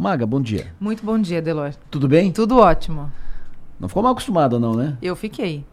Maga, 0.00 0.24
bom 0.24 0.40
dia. 0.40 0.68
Muito 0.78 1.04
bom 1.04 1.18
dia, 1.18 1.42
Delor. 1.42 1.72
Tudo 1.90 2.06
bem? 2.06 2.30
Tudo 2.30 2.58
ótimo. 2.58 3.10
Não 3.80 3.88
ficou 3.88 4.00
mal 4.00 4.12
acostumada, 4.12 4.56
não, 4.56 4.72
né? 4.72 4.96
Eu 5.02 5.16
fiquei. 5.16 5.64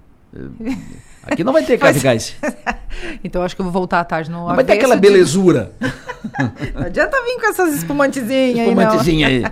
Aqui 1.22 1.44
não 1.44 1.54
vai 1.54 1.64
ter 1.64 1.74
Mas- 1.80 1.92
Cavigás. 1.92 2.36
então 3.24 3.44
acho 3.44 3.56
que 3.56 3.62
eu 3.62 3.66
vou 3.66 3.72
voltar 3.72 4.00
à 4.00 4.04
tarde 4.04 4.32
no 4.32 4.48
Não 4.48 4.56
vai 4.56 4.64
ter 4.64 4.74
aquela 4.74 4.96
de- 4.96 5.02
belezura. 5.02 5.72
Não 6.74 6.82
adianta 6.88 7.16
vir 7.24 7.40
com 7.40 7.46
essas 7.50 7.76
espumantezinhas 7.76 8.34
aí, 8.34 8.56
não. 8.56 8.82
Espumantezinha 8.82 9.28
aí. 9.28 9.44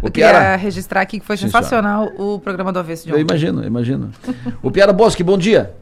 O 0.00 0.06
Eu 0.06 0.10
queria 0.12 0.30
Piara, 0.30 0.56
registrar 0.56 1.00
aqui 1.00 1.18
que 1.18 1.26
foi 1.26 1.36
Sim, 1.36 1.46
sensacional 1.46 2.06
o 2.16 2.38
programa 2.38 2.72
do 2.72 2.78
Avesso 2.78 3.02
de 3.04 3.10
eu 3.10 3.16
ontem. 3.16 3.24
imagino, 3.24 3.62
eu 3.62 3.66
imagino. 3.66 4.10
O 4.62 4.70
Piara 4.70 4.92
Bosque, 4.92 5.24
bom 5.24 5.36
dia. 5.36 5.74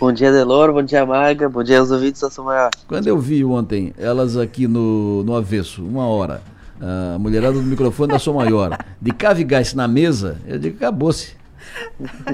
Bom 0.00 0.12
dia, 0.12 0.32
Delor. 0.32 0.72
Bom 0.72 0.82
dia, 0.82 1.06
Maga. 1.06 1.48
Bom 1.48 1.62
dia 1.62 1.78
aos 1.78 1.92
ouvintes 1.92 2.20
da 2.20 2.28
Sua 2.28 2.44
Maior. 2.44 2.70
Quando 2.88 3.06
eu 3.06 3.16
vi 3.20 3.44
ontem 3.44 3.94
elas 3.96 4.36
aqui 4.36 4.66
no, 4.66 5.22
no 5.22 5.36
avesso, 5.36 5.82
uma 5.84 6.04
hora, 6.08 6.42
a 6.80 7.18
mulherada 7.18 7.54
do 7.54 7.62
microfone 7.62 8.12
da 8.12 8.18
Sua 8.18 8.32
Maior, 8.34 8.76
de 9.00 9.12
Cavigás 9.12 9.74
na 9.74 9.86
mesa, 9.88 10.36
eu 10.46 10.58
digo, 10.58 10.76
acabou-se. 10.76 11.36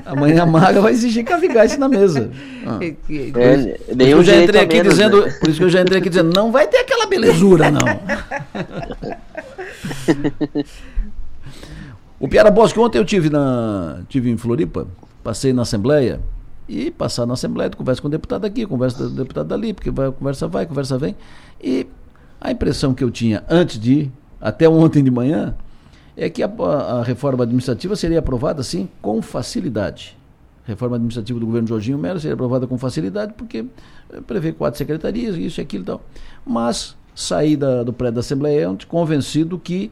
Amanhã 0.06 0.42
a 0.42 0.46
Maga 0.46 0.80
vai 0.80 0.92
exigir 0.92 1.24
Cavigás 1.24 1.77
na 1.77 1.88
mesa. 1.88 2.30
Ah. 2.66 2.78
E- 2.82 2.96
e- 3.09 3.32
É, 3.34 3.56
Por 3.56 3.73
isso 3.73 3.96
que 3.96 4.02
eu 4.02 4.23
já 4.23 4.32
direito 4.32 4.45
entrei 4.48 4.62
aqui 4.62 4.77
menos, 4.77 4.92
dizendo, 4.95 5.27
né? 5.27 5.32
por 5.41 5.48
isso 5.48 5.59
que 5.59 5.65
eu 5.65 5.70
já 5.70 5.80
entrei 5.82 5.98
aqui 5.98 6.09
dizendo, 6.09 6.32
não 6.34 6.52
vai 6.52 6.66
ter 6.68 6.78
aquela 6.78 7.06
belezura, 7.06 7.70
não. 7.70 7.80
o 12.20 12.29
Piara 12.29 12.51
Bosque, 12.51 12.79
ontem 12.79 12.98
eu 12.98 13.04
tive 13.04 13.29
na 13.30 14.01
tive 14.09 14.30
em 14.30 14.37
Floripa, 14.37 14.87
passei 15.23 15.52
na 15.52 15.62
Assembleia 15.62 16.20
e 16.68 16.90
passar 16.90 17.26
na 17.26 17.34
Assembleia, 17.34 17.68
tu 17.70 17.76
conversa 17.76 18.01
com 18.01 18.09
o 18.09 18.10
deputado 18.10 18.45
aqui, 18.46 18.65
conversa 18.66 18.98
com 18.98 19.04
o 19.04 19.10
deputado 19.10 19.48
dali, 19.48 19.73
porque 19.74 19.90
vai, 19.90 20.10
conversa 20.12 20.46
vai, 20.48 20.65
conversa 20.66 20.96
vem. 20.96 21.15
E 21.62 21.87
a 22.40 22.51
impressão 22.51 22.95
que 22.95 23.04
eu 23.04 23.10
tinha 23.10 23.42
antes 23.48 23.79
de 23.79 23.92
ir, 23.92 24.12
até 24.44 24.68
ontem 24.68 25.02
de 25.02 25.10
manhã, 25.10 25.54
é 26.14 26.28
que 26.28 26.42
a, 26.42 26.46
a 26.46 27.02
reforma 27.02 27.44
administrativa 27.44 27.96
seria 27.96 28.18
aprovada 28.18 28.60
assim 28.60 28.86
com 29.01 29.23
facilidade. 29.23 30.18
Reforma 30.66 30.96
administrativa 30.96 31.40
do 31.40 31.46
governo 31.46 31.66
Jorginho 31.66 31.96
Melo 31.96 32.20
seria 32.20 32.34
aprovada 32.34 32.66
com 32.66 32.76
facilidade 32.76 33.32
porque 33.38 33.64
eh, 34.12 34.20
prevê 34.26 34.52
quatro 34.52 34.76
secretarias, 34.76 35.34
isso 35.36 35.60
e 35.60 35.62
aquilo 35.62 35.82
e 35.84 35.86
tal. 35.86 36.02
Mas 36.45 36.95
saí 37.14 37.56
da, 37.56 37.82
do 37.82 37.92
prédio 37.92 38.16
da 38.16 38.20
Assembleia 38.20 38.70
ontem 38.70 38.86
convencido 38.86 39.59
que 39.59 39.90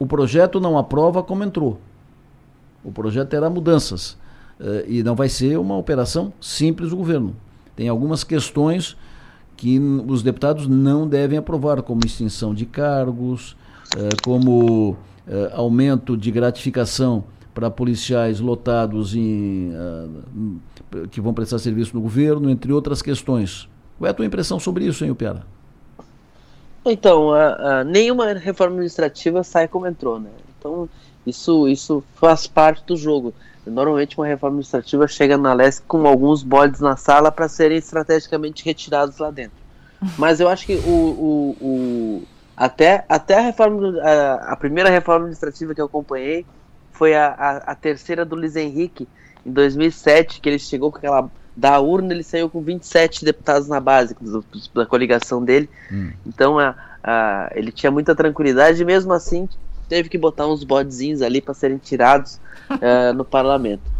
o 0.00 0.06
projeto 0.06 0.58
não 0.58 0.76
aprova 0.76 1.22
como 1.22 1.44
entrou. 1.44 1.80
O 2.82 2.90
projeto 2.90 3.28
terá 3.28 3.48
mudanças 3.48 4.18
eh, 4.58 4.84
e 4.88 5.02
não 5.04 5.14
vai 5.14 5.28
ser 5.28 5.60
uma 5.60 5.76
operação 5.78 6.32
simples 6.40 6.90
do 6.90 6.96
governo. 6.96 7.36
Tem 7.76 7.88
algumas 7.88 8.24
questões 8.24 8.96
que 9.56 9.78
os 10.06 10.22
deputados 10.22 10.66
não 10.66 11.06
devem 11.08 11.38
aprovar, 11.38 11.82
como 11.82 12.00
extinção 12.04 12.54
de 12.54 12.66
cargos, 12.66 13.56
eh, 13.96 14.08
como 14.24 14.96
eh, 15.26 15.50
aumento 15.54 16.16
de 16.16 16.30
gratificação 16.30 17.24
para 17.54 17.70
policiais 17.70 18.40
lotados 18.40 19.14
em, 19.14 19.70
hum, 20.34 20.58
que 21.10 21.20
vão 21.20 21.32
prestar 21.32 21.58
serviço 21.58 21.94
no 21.94 22.02
governo, 22.02 22.50
entre 22.50 22.72
outras 22.72 23.00
questões. 23.00 23.68
Qual 23.96 24.08
é 24.08 24.10
a 24.10 24.14
tua 24.14 24.26
impressão 24.26 24.58
sobre 24.58 24.84
isso, 24.86 25.04
hein, 25.04 25.14
Piara? 25.14 25.46
Então, 26.84 27.32
a- 27.32 27.80
a- 27.80 27.84
nenhuma 27.84 28.32
reforma 28.34 28.74
administrativa 28.74 29.42
sai 29.42 29.68
como 29.68 29.86
entrou, 29.86 30.18
né? 30.20 30.30
Então, 30.58 30.88
isso, 31.26 31.68
isso 31.68 32.02
faz 32.16 32.46
parte 32.46 32.84
do 32.86 32.96
jogo. 32.96 33.32
Normalmente, 33.66 34.18
uma 34.18 34.26
reforma 34.26 34.56
administrativa 34.56 35.06
chega 35.08 35.36
na 35.38 35.52
LESC 35.54 35.84
com 35.86 36.06
alguns 36.06 36.42
bodes 36.42 36.80
na 36.80 36.96
sala 36.96 37.32
para 37.32 37.48
serem 37.48 37.78
estrategicamente 37.78 38.64
retirados 38.64 39.18
lá 39.18 39.30
dentro. 39.30 39.54
Mas 40.18 40.38
eu 40.40 40.48
acho 40.48 40.66
que 40.66 40.74
o, 40.76 40.88
o, 40.88 41.56
o- 41.60 42.22
até, 42.56 43.04
até 43.08 43.38
a 43.38 43.40
reforma, 43.40 43.98
a, 44.00 44.52
a 44.52 44.56
primeira 44.56 44.88
reforma 44.90 45.20
administrativa 45.22 45.74
que 45.74 45.80
eu 45.80 45.86
acompanhei 45.86 46.46
foi 46.92 47.14
a, 47.14 47.26
a, 47.28 47.56
a 47.72 47.74
terceira 47.74 48.24
do 48.24 48.36
Luiz 48.36 48.54
Henrique, 48.54 49.08
em 49.44 49.50
2007, 49.52 50.40
que 50.40 50.48
ele 50.48 50.58
chegou 50.58 50.90
com 50.92 50.98
aquela. 50.98 51.28
Da 51.56 51.78
urna, 51.78 52.12
ele 52.12 52.24
saiu 52.24 52.50
com 52.50 52.60
27 52.62 53.24
deputados 53.24 53.68
na 53.68 53.78
base 53.78 54.12
do- 54.20 54.44
da 54.74 54.84
coligação 54.86 55.42
dele. 55.44 55.70
Então 56.26 56.58
a, 56.58 56.74
a- 57.02 57.48
ele 57.54 57.70
tinha 57.70 57.92
muita 57.92 58.12
tranquilidade 58.14 58.82
e 58.82 58.84
mesmo 58.84 59.12
assim 59.12 59.48
teve 59.88 60.08
que 60.08 60.18
botar 60.18 60.46
uns 60.46 60.64
bodezinhos 60.64 61.22
ali 61.22 61.40
para 61.40 61.54
serem 61.54 61.78
tirados 61.78 62.40
eh, 62.80 63.12
no 63.12 63.24
parlamento. 63.24 63.92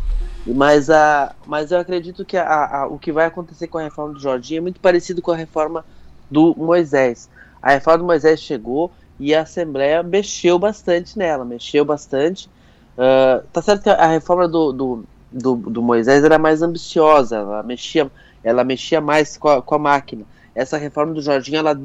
Mas, 0.46 0.90
a, 0.90 1.34
mas 1.46 1.70
eu 1.70 1.78
acredito 1.78 2.24
que 2.24 2.36
a, 2.36 2.82
a- 2.82 2.86
o 2.88 2.98
que 2.98 3.10
vai 3.12 3.26
acontecer 3.26 3.66
com 3.68 3.78
a 3.78 3.82
reforma 3.82 4.12
do 4.14 4.20
Jorginho 4.20 4.58
é 4.58 4.60
muito 4.60 4.80
parecido 4.80 5.22
com 5.22 5.30
a 5.32 5.36
reforma 5.36 5.84
do 6.30 6.54
Moisés. 6.56 7.30
A 7.62 7.70
reforma 7.72 7.98
do 7.98 8.04
Moisés 8.04 8.40
chegou 8.40 8.92
e 9.18 9.34
a 9.34 9.42
Assembleia 9.42 10.02
mexeu 10.02 10.58
bastante 10.58 11.16
nela, 11.18 11.44
mexeu 11.44 11.84
bastante. 11.84 12.50
Ah, 12.96 13.42
tá 13.52 13.62
certo 13.62 13.82
que 13.84 13.90
a 13.90 14.06
reforma 14.06 14.46
do, 14.48 14.72
do, 14.72 15.04
do, 15.30 15.56
do 15.56 15.82
Moisés 15.82 16.22
era 16.24 16.38
mais 16.38 16.62
ambiciosa, 16.62 17.36
ela 17.36 17.62
mexia, 17.62 18.10
ela 18.42 18.64
mexia 18.64 19.00
mais 19.00 19.36
com 19.36 19.48
a, 19.48 19.62
com 19.62 19.74
a 19.74 19.78
máquina. 19.78 20.24
Essa 20.54 20.76
reforma 20.76 21.14
do 21.14 21.22
Jorginho, 21.22 21.58
ela, 21.58 21.80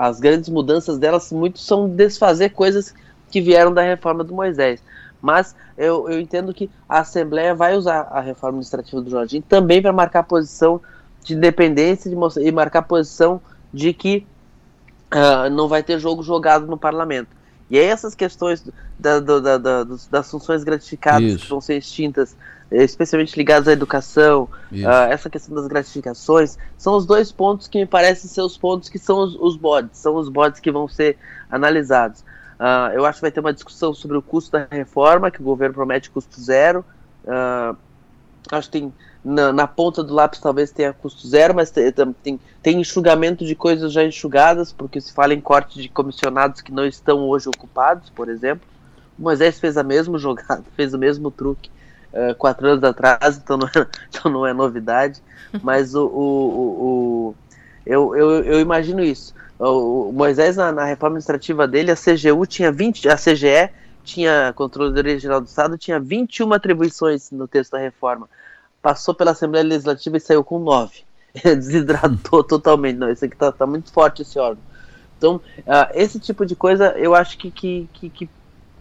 as 0.00 0.20
grandes 0.20 0.48
mudanças 0.48 0.98
delas 0.98 1.30
muito 1.32 1.58
são 1.58 1.88
desfazer 1.88 2.50
coisas 2.50 2.94
que 3.36 3.40
vieram 3.42 3.70
da 3.74 3.82
reforma 3.82 4.24
do 4.24 4.34
Moisés. 4.34 4.82
Mas 5.20 5.54
eu, 5.76 6.08
eu 6.08 6.18
entendo 6.18 6.54
que 6.54 6.70
a 6.88 7.00
Assembleia 7.00 7.54
vai 7.54 7.76
usar 7.76 8.08
a 8.10 8.18
reforma 8.18 8.56
administrativa 8.56 9.02
do 9.02 9.10
Jorginho 9.10 9.42
também 9.46 9.82
para 9.82 9.92
marcar 9.92 10.22
posição 10.22 10.80
de 11.22 11.34
independência 11.34 12.08
de 12.08 12.16
mostrar- 12.16 12.42
e 12.42 12.50
marcar 12.50 12.80
posição 12.80 13.38
de 13.74 13.92
que 13.92 14.26
ah, 15.10 15.50
não 15.50 15.68
vai 15.68 15.82
ter 15.82 15.98
jogo 15.98 16.22
jogado 16.22 16.66
no 16.66 16.78
parlamento. 16.78 17.28
E 17.68 17.78
aí 17.78 17.84
essas 17.84 18.14
questões 18.14 18.64
da- 18.98 19.20
da- 19.20 19.58
da- 19.58 19.84
das 20.10 20.30
funções 20.30 20.64
gratificadas 20.64 21.22
Isso. 21.22 21.38
que 21.44 21.50
vão 21.50 21.60
ser 21.60 21.76
extintas, 21.76 22.34
especialmente 22.70 23.36
ligadas 23.36 23.68
à 23.68 23.72
educação, 23.72 24.48
ah, 24.86 25.08
essa 25.10 25.28
questão 25.28 25.54
das 25.54 25.66
gratificações, 25.66 26.56
são 26.78 26.96
os 26.96 27.04
dois 27.04 27.30
pontos 27.30 27.68
que 27.68 27.78
me 27.78 27.86
parecem 27.86 28.30
ser 28.30 28.40
os 28.40 28.56
pontos 28.56 28.88
que 28.88 28.98
são 28.98 29.18
os, 29.18 29.36
os 29.38 29.56
bodes, 29.58 29.98
são 29.98 30.14
os 30.16 30.30
bodes 30.30 30.58
que 30.58 30.72
vão 30.72 30.88
ser 30.88 31.18
analisados. 31.50 32.24
Ah, 32.58 32.90
eu 32.94 33.04
acho 33.04 33.18
que 33.18 33.22
vai 33.22 33.32
ter 33.32 33.40
uma 33.40 33.52
discussão 33.52 33.92
sobre 33.94 34.16
o 34.16 34.22
custo 34.22 34.52
da 34.52 34.66
reforma, 34.70 35.30
que 35.30 35.40
o 35.40 35.44
governo 35.44 35.74
promete 35.74 36.10
custo 36.10 36.40
zero. 36.40 36.84
Ah, 37.26 37.76
acho 38.52 38.70
que 38.70 38.80
tem 38.80 38.94
na, 39.24 39.52
na 39.52 39.66
ponta 39.66 40.04
do 40.04 40.14
lápis 40.14 40.40
talvez 40.40 40.72
tenha 40.72 40.92
custo 40.92 41.26
zero, 41.28 41.54
mas 41.54 41.70
tem, 41.70 41.92
tem, 42.22 42.40
tem 42.62 42.80
enxugamento 42.80 43.44
de 43.44 43.56
coisas 43.56 43.92
já 43.92 44.04
enxugadas, 44.04 44.72
porque 44.72 45.00
se 45.00 45.12
fala 45.12 45.34
em 45.34 45.40
corte 45.40 45.80
de 45.82 45.88
comissionados 45.88 46.60
que 46.60 46.72
não 46.72 46.86
estão 46.86 47.28
hoje 47.28 47.48
ocupados, 47.48 48.10
por 48.10 48.28
exemplo. 48.28 48.68
O 49.18 49.22
Moisés 49.22 49.58
fez 49.58 49.76
a 49.76 49.82
mesma 49.82 50.18
jogada, 50.18 50.64
fez 50.72 50.94
o 50.94 50.98
mesmo 50.98 51.30
truque 51.30 51.70
eh, 52.12 52.34
quatro 52.34 52.66
anos 52.68 52.84
atrás, 52.84 53.36
então 53.38 53.56
não 53.56 53.66
é, 53.68 53.72
então 54.08 54.30
não 54.32 54.46
é 54.46 54.52
novidade. 54.52 55.22
Mas 55.60 55.94
o, 55.94 56.06
o, 56.06 56.10
o- 56.10 57.30
o- 57.30 57.36
eu, 57.84 58.16
eu, 58.16 58.44
eu 58.44 58.60
imagino 58.60 59.02
isso. 59.02 59.32
O, 59.58 60.12
Moisés, 60.12 60.56
na, 60.56 60.70
na 60.70 60.84
reforma 60.84 61.16
administrativa 61.16 61.66
dele, 61.66 61.90
a 61.90 61.96
CGU 61.96 62.46
tinha 62.46 62.70
20, 62.70 63.08
a 63.08 63.16
CGE 63.16 63.70
tinha, 64.04 64.52
Controladoria 64.54 65.18
Geral 65.18 65.40
do 65.40 65.46
Estado, 65.46 65.76
tinha 65.78 65.98
21 65.98 66.52
atribuições 66.52 67.30
no 67.30 67.48
texto 67.48 67.72
da 67.72 67.78
reforma. 67.78 68.28
Passou 68.80 69.14
pela 69.14 69.32
Assembleia 69.32 69.64
Legislativa 69.64 70.16
e 70.16 70.20
saiu 70.20 70.44
com 70.44 70.58
9. 70.58 71.02
Desidratou 71.42 72.44
totalmente. 72.44 72.96
Não, 72.96 73.10
esse 73.10 73.24
aqui 73.24 73.36
tá, 73.36 73.50
tá 73.50 73.66
muito 73.66 73.92
forte 73.92 74.22
esse 74.22 74.38
órgão. 74.38 74.62
Então, 75.18 75.40
ah, 75.66 75.90
esse 75.94 76.20
tipo 76.20 76.44
de 76.44 76.54
coisa 76.54 76.90
eu 76.96 77.14
acho 77.14 77.38
que, 77.38 77.50
que, 77.50 77.88
que, 77.92 78.10
que 78.10 78.30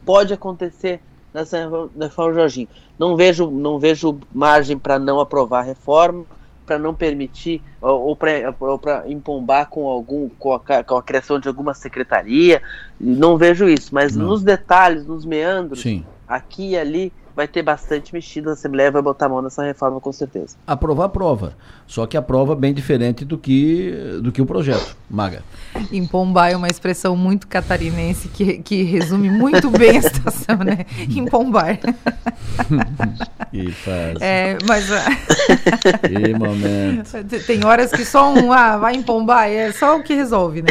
pode 0.06 0.34
acontecer 0.34 1.02
nessa 1.34 1.58
reforma 2.00 2.34
do 2.34 2.36
Jorginho. 2.36 2.68
Não 2.98 3.16
vejo, 3.16 3.50
não 3.50 3.80
vejo 3.80 4.20
margem 4.34 4.78
para 4.78 5.00
não 5.00 5.20
aprovar 5.20 5.60
a 5.60 5.64
reforma, 5.64 6.26
para 6.66 6.80
não 6.80 6.94
permitir 6.94 7.62
ou, 7.82 8.08
ou 8.08 8.16
para 8.16 9.04
empombar 9.08 9.68
com 9.70 9.88
algum 9.88 10.30
com 10.30 10.54
a, 10.54 10.84
com 10.84 10.98
a 10.98 11.04
criação 11.04 11.40
de 11.40 11.48
alguma 11.48 11.74
secretaria. 11.74 12.62
Não 13.00 13.38
vejo 13.38 13.68
isso, 13.70 13.94
mas 13.94 14.16
Não. 14.16 14.28
nos 14.28 14.44
detalhes, 14.44 15.06
nos 15.06 15.26
meandros, 15.26 15.82
Sim. 15.82 16.06
aqui 16.28 16.72
e 16.72 16.78
ali 16.78 17.14
vai 17.36 17.48
ter 17.48 17.62
bastante 17.62 18.14
mexida. 18.14 18.52
A 18.52 18.54
Assembleia 18.54 18.90
vai 18.90 19.02
botar 19.02 19.26
a 19.26 19.30
mão 19.30 19.42
nessa 19.42 19.64
reforma 19.64 20.00
com 20.00 20.12
certeza. 20.12 20.56
Aprovar, 20.66 21.06
aprova. 21.06 21.54
Só 21.86 22.06
que 22.08 22.16
aprova 22.16 22.56
bem 22.56 22.74
diferente 22.74 23.26
do 23.26 23.38
que, 23.38 23.92
do 24.24 24.32
que 24.32 24.42
o 24.42 24.46
projeto. 24.46 24.96
Maga. 25.10 25.44
Empombar 25.92 26.52
é 26.52 26.56
uma 26.56 26.68
expressão 26.68 27.16
muito 27.18 27.48
catarinense 27.48 28.30
que, 28.30 28.60
que 28.60 28.84
resume 28.84 29.30
muito 29.30 29.70
bem 29.70 29.98
a 29.98 30.02
situação, 30.02 30.58
né? 30.58 30.86
Empombar. 31.10 31.80
Que 33.56 33.72
faz. 33.72 34.20
É, 34.20 34.58
mas 34.68 34.86
Que 36.10 36.34
momento. 36.38 37.24
tem 37.48 37.64
horas 37.64 37.90
que 37.90 38.04
só 38.04 38.34
um, 38.34 38.52
ah, 38.52 38.76
vai 38.76 38.96
empombar, 38.96 39.48
é 39.50 39.72
só 39.72 39.96
o 39.96 40.04
que 40.04 40.14
resolve, 40.14 40.62
né? 40.62 40.68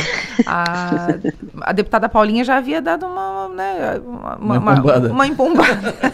A, 0.47 1.09
a 1.63 1.73
deputada 1.73 2.11
Paulinha 2.11 2.45
já 2.45 2.59
havia 2.59 2.83
dado 2.83 3.07
uma, 3.07 3.49
né, 3.49 3.99
uma, 4.05 4.37
Uma 4.37 4.59
uma, 4.59 4.73
empombada. 4.75 5.13
uma 5.13 5.27
empombada. 5.27 5.95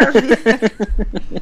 havia, 0.00 1.39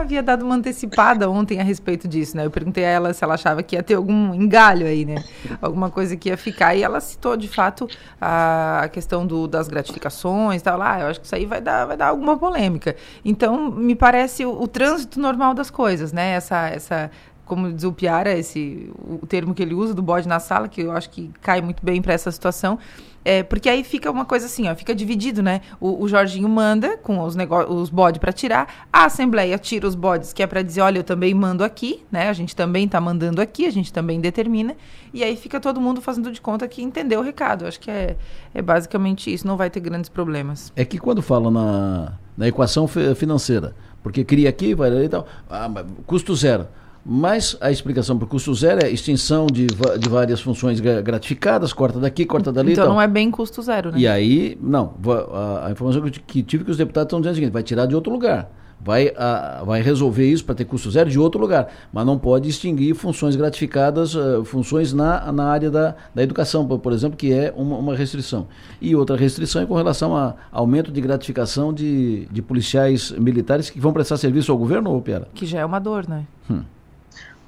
havia 0.00 0.22
dado 0.22 0.44
uma 0.44 0.54
antecipada 0.54 1.30
ontem 1.30 1.60
a 1.60 1.62
respeito 1.62 2.08
disso, 2.08 2.36
né? 2.36 2.46
Eu 2.46 2.50
perguntei 2.50 2.84
a 2.84 2.88
ela 2.88 3.12
se 3.12 3.22
ela 3.22 3.34
achava 3.34 3.62
que 3.62 3.76
ia 3.76 3.82
ter 3.82 3.94
algum 3.94 4.34
engalho 4.34 4.86
aí, 4.86 5.04
né? 5.04 5.22
Alguma 5.60 5.90
coisa 5.90 6.16
que 6.16 6.28
ia 6.28 6.36
ficar. 6.36 6.74
E 6.74 6.82
ela 6.82 7.00
citou, 7.00 7.36
de 7.36 7.48
fato, 7.48 7.88
a 8.20 8.88
questão 8.92 9.26
do, 9.26 9.46
das 9.46 9.68
gratificações 9.68 10.60
e 10.60 10.64
tal. 10.64 10.80
Ah, 10.80 11.00
eu 11.00 11.06
acho 11.08 11.20
que 11.20 11.26
isso 11.26 11.34
aí 11.34 11.46
vai 11.46 11.60
dar, 11.60 11.86
vai 11.86 11.96
dar 11.96 12.08
alguma 12.08 12.36
polêmica. 12.36 12.96
Então, 13.24 13.70
me 13.70 13.94
parece 13.94 14.44
o, 14.44 14.62
o 14.62 14.66
trânsito 14.66 15.20
normal 15.20 15.54
das 15.54 15.70
coisas, 15.70 16.12
né? 16.12 16.32
Essa, 16.32 16.68
essa 16.68 17.10
como 17.50 17.72
diz 17.72 17.82
o 17.82 17.92
Piara, 17.92 18.32
esse, 18.38 18.92
o 18.96 19.26
termo 19.26 19.52
que 19.52 19.60
ele 19.60 19.74
usa 19.74 19.92
do 19.92 20.00
bode 20.00 20.28
na 20.28 20.38
sala, 20.38 20.68
que 20.68 20.82
eu 20.82 20.92
acho 20.92 21.10
que 21.10 21.32
cai 21.42 21.60
muito 21.60 21.84
bem 21.84 22.00
para 22.00 22.12
essa 22.12 22.30
situação. 22.30 22.78
É, 23.24 23.42
porque 23.42 23.68
aí 23.68 23.82
fica 23.82 24.08
uma 24.08 24.24
coisa 24.24 24.46
assim, 24.46 24.68
ó, 24.68 24.74
fica 24.76 24.94
dividido, 24.94 25.42
né? 25.42 25.62
O, 25.80 26.04
o 26.04 26.08
Jorginho 26.08 26.48
manda 26.48 26.96
com 26.96 27.18
os, 27.18 27.34
os 27.68 27.90
bodes 27.90 28.20
para 28.20 28.32
tirar, 28.32 28.86
a 28.92 29.06
Assembleia 29.06 29.58
tira 29.58 29.84
os 29.84 29.96
bodes, 29.96 30.32
que 30.32 30.44
é 30.44 30.46
para 30.46 30.62
dizer, 30.62 30.80
olha, 30.80 31.00
eu 31.00 31.04
também 31.04 31.34
mando 31.34 31.64
aqui, 31.64 32.04
né? 32.10 32.28
A 32.28 32.32
gente 32.32 32.54
também 32.54 32.84
está 32.84 33.00
mandando 33.00 33.42
aqui, 33.42 33.66
a 33.66 33.70
gente 33.70 33.92
também 33.92 34.20
determina, 34.20 34.76
e 35.12 35.24
aí 35.24 35.36
fica 35.36 35.58
todo 35.58 35.80
mundo 35.80 36.00
fazendo 36.00 36.30
de 36.30 36.40
conta 36.40 36.68
que 36.68 36.82
entendeu 36.82 37.18
o 37.18 37.22
recado. 37.24 37.66
Acho 37.66 37.80
que 37.80 37.90
é, 37.90 38.16
é 38.54 38.62
basicamente 38.62 39.34
isso, 39.34 39.44
não 39.44 39.56
vai 39.56 39.68
ter 39.68 39.80
grandes 39.80 40.08
problemas. 40.08 40.72
É 40.76 40.84
que 40.84 40.98
quando 40.98 41.20
fala 41.20 41.50
na, 41.50 42.12
na 42.36 42.46
equação 42.46 42.86
financeira, 42.86 43.74
porque 44.04 44.24
cria 44.24 44.48
aqui, 44.48 44.72
vai 44.72 44.88
ali 44.88 45.06
e 45.06 45.08
tal, 45.08 45.26
ah, 45.50 45.68
custo 46.06 46.32
zero. 46.36 46.68
Mas 47.04 47.56
a 47.60 47.70
explicação 47.70 48.18
para 48.18 48.26
o 48.26 48.28
custo 48.28 48.54
zero 48.54 48.84
é 48.84 48.90
extinção 48.90 49.46
de, 49.46 49.66
de 49.66 50.08
várias 50.08 50.40
funções 50.40 50.80
gratificadas, 50.80 51.72
corta 51.72 51.98
daqui, 51.98 52.26
corta 52.26 52.52
dali. 52.52 52.72
Então 52.72 52.88
não 52.88 53.00
é 53.00 53.08
bem 53.08 53.30
custo 53.30 53.62
zero, 53.62 53.90
né? 53.90 53.98
E 53.98 54.06
aí, 54.06 54.58
não, 54.60 54.94
a, 55.32 55.68
a 55.68 55.70
informação 55.70 56.02
que 56.02 56.42
tive 56.42 56.64
que 56.64 56.70
os 56.70 56.76
deputados 56.76 57.06
estão 57.06 57.20
dizendo 57.20 57.32
é 57.32 57.32
o 57.32 57.36
seguinte: 57.36 57.52
vai 57.52 57.62
tirar 57.62 57.86
de 57.86 57.94
outro 57.94 58.12
lugar. 58.12 58.50
Vai, 58.82 59.12
a, 59.14 59.62
vai 59.62 59.82
resolver 59.82 60.26
isso 60.26 60.42
para 60.42 60.54
ter 60.54 60.64
custo 60.64 60.90
zero 60.90 61.10
de 61.10 61.18
outro 61.18 61.38
lugar, 61.38 61.68
mas 61.92 62.06
não 62.06 62.18
pode 62.18 62.48
extinguir 62.48 62.94
funções 62.94 63.36
gratificadas, 63.36 64.14
uh, 64.14 64.42
funções 64.42 64.94
na, 64.94 65.30
na 65.30 65.44
área 65.44 65.70
da, 65.70 65.94
da 66.14 66.22
educação, 66.22 66.66
por, 66.66 66.78
por 66.78 66.90
exemplo, 66.90 67.14
que 67.14 67.30
é 67.30 67.52
uma, 67.54 67.76
uma 67.76 67.94
restrição. 67.94 68.48
E 68.80 68.96
outra 68.96 69.16
restrição 69.16 69.60
é 69.60 69.66
com 69.66 69.74
relação 69.74 70.16
a 70.16 70.34
aumento 70.50 70.90
de 70.90 70.98
gratificação 70.98 71.74
de, 71.74 72.26
de 72.32 72.40
policiais 72.40 73.10
militares 73.10 73.68
que 73.68 73.78
vão 73.78 73.92
prestar 73.92 74.16
serviço 74.16 74.50
ao 74.50 74.56
governo, 74.56 74.90
ou 74.92 75.02
Piara? 75.02 75.28
Que 75.34 75.44
já 75.44 75.60
é 75.60 75.64
uma 75.64 75.78
dor, 75.78 76.08
né? 76.08 76.24
Hum. 76.50 76.62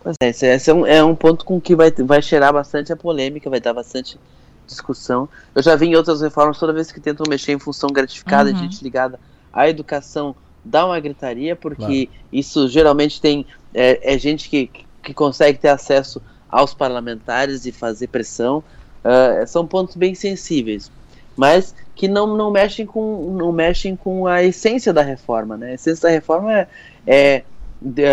Pois 0.03 0.17
é, 0.21 0.29
esse, 0.29 0.47
esse 0.47 0.71
é, 0.71 0.75
um, 0.75 0.87
é 0.87 1.05
um 1.05 1.15
ponto 1.15 1.45
com 1.45 1.61
que 1.61 1.77
vai, 1.77 1.91
vai 1.91 2.21
cheirar 2.21 2.53
bastante 2.53 2.93
a 2.93 2.97
polêmica, 2.97 3.49
vai 3.49 3.61
dar 3.61 3.73
bastante 3.73 4.19
discussão. 4.67 5.29
Eu 5.55 5.63
já 5.63 5.77
vi 5.77 5.87
em 5.87 5.95
outras 5.95 6.21
reformas, 6.21 6.59
toda 6.59 6.73
vez 6.73 6.91
que 6.91 7.01
tentam 7.01 7.25
mexer 7.29 7.53
em 7.53 7.59
função 7.59 7.89
gratificada, 7.91 8.51
uhum. 8.51 8.57
de 8.57 8.63
gente 8.63 8.83
ligada 8.83 9.21
à 9.53 9.69
educação, 9.69 10.35
dá 10.65 10.85
uma 10.87 10.99
gritaria, 10.99 11.55
porque 11.55 12.07
claro. 12.07 12.23
isso 12.33 12.69
geralmente 12.69 13.21
tem 13.21 13.47
é, 13.73 14.15
é, 14.15 14.19
gente 14.19 14.49
que, 14.49 14.71
que 15.03 15.15
consegue 15.15 15.59
ter 15.59 15.69
acesso 15.69 16.21
aos 16.51 16.75
parlamentares 16.75 17.65
e 17.65 17.73
fazer 17.73 18.09
pressão. 18.09 18.63
Uh, 19.05 19.47
são 19.47 19.67
pontos 19.67 19.97
bem 19.97 20.15
sensíveis, 20.15 20.91
mas 21.37 21.75
que 21.95 22.07
não, 22.09 22.37
não, 22.37 22.51
mexem 22.51 22.87
com, 22.87 23.35
não 23.37 23.51
mexem 23.53 23.97
com 23.97 24.27
a 24.27 24.43
essência 24.43 24.93
da 24.93 25.03
reforma. 25.03 25.57
Né? 25.57 25.71
A 25.71 25.75
essência 25.75 26.09
da 26.09 26.15
reforma 26.15 26.53
é, 26.53 26.69
é 27.07 27.45
de, 27.81 28.05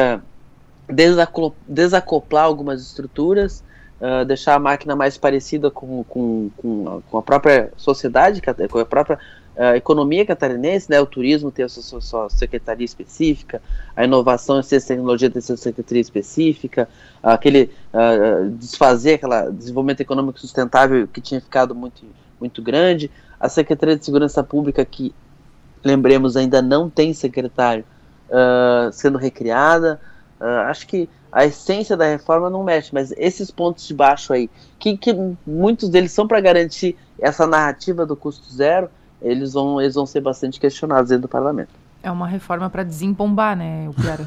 uh, 0.89 1.53
desacoplar 1.67 2.45
algumas 2.45 2.81
estruturas, 2.81 3.63
uh, 3.99 4.25
deixar 4.25 4.55
a 4.55 4.59
máquina 4.59 4.95
mais 4.95 5.17
parecida 5.17 5.69
com, 5.69 6.03
com, 6.03 6.49
com, 6.57 7.01
com 7.09 7.17
a 7.17 7.21
própria 7.21 7.71
sociedade, 7.77 8.41
com 8.41 8.79
a 8.79 8.85
própria 8.85 9.19
uh, 9.55 9.75
economia 9.75 10.25
catarinense, 10.25 10.89
né? 10.89 10.99
o 10.99 11.05
turismo 11.05 11.51
tem 11.51 11.65
a 11.65 11.69
sua, 11.69 12.01
sua, 12.01 12.29
secretaria 12.29 12.85
específica, 12.85 13.61
a 13.95 14.03
inovação 14.03 14.59
e 14.59 14.63
ciência 14.63 14.95
tecnologia 14.95 15.29
tem 15.29 15.39
a 15.39 15.43
sua 15.43 15.57
secretaria 15.57 16.01
específica, 16.01 16.87
aquele 17.21 17.69
uh, 17.93 18.49
desfazer 18.51 19.15
aquele 19.15 19.51
desenvolvimento 19.51 20.01
econômico 20.01 20.39
sustentável 20.39 21.07
que 21.07 21.21
tinha 21.21 21.41
ficado 21.41 21.75
muito, 21.75 22.05
muito 22.39 22.61
grande, 22.61 23.11
a 23.39 23.47
Secretaria 23.47 23.95
de 23.95 24.03
Segurança 24.03 24.43
Pública 24.43 24.83
que, 24.83 25.13
lembremos, 25.83 26.35
ainda 26.35 26.61
não 26.61 26.89
tem 26.89 27.13
secretário, 27.13 27.85
sendo 28.91 29.17
recriada, 29.17 29.99
Uh, 30.39 30.67
acho 30.67 30.87
que 30.87 31.09
a 31.31 31.45
essência 31.45 31.95
da 31.95 32.05
reforma 32.05 32.49
não 32.49 32.63
mexe, 32.63 32.89
mas 32.93 33.13
esses 33.17 33.51
pontos 33.51 33.87
de 33.87 33.93
baixo 33.93 34.33
aí, 34.33 34.49
que, 34.79 34.97
que 34.97 35.15
muitos 35.45 35.89
deles 35.89 36.11
são 36.11 36.27
para 36.27 36.39
garantir 36.39 36.95
essa 37.19 37.45
narrativa 37.45 38.05
do 38.05 38.15
custo 38.15 38.51
zero, 38.51 38.89
eles 39.21 39.53
vão, 39.53 39.79
eles 39.81 39.95
vão 39.95 40.05
ser 40.05 40.21
bastante 40.21 40.59
questionados 40.59 41.09
dentro 41.09 41.23
do 41.23 41.27
parlamento. 41.27 41.69
É 42.01 42.09
uma 42.09 42.27
reforma 42.27 42.69
para 42.69 42.83
desempombar, 42.83 43.57
né, 43.57 43.89
o 43.89 43.93
Piara? 43.93 44.25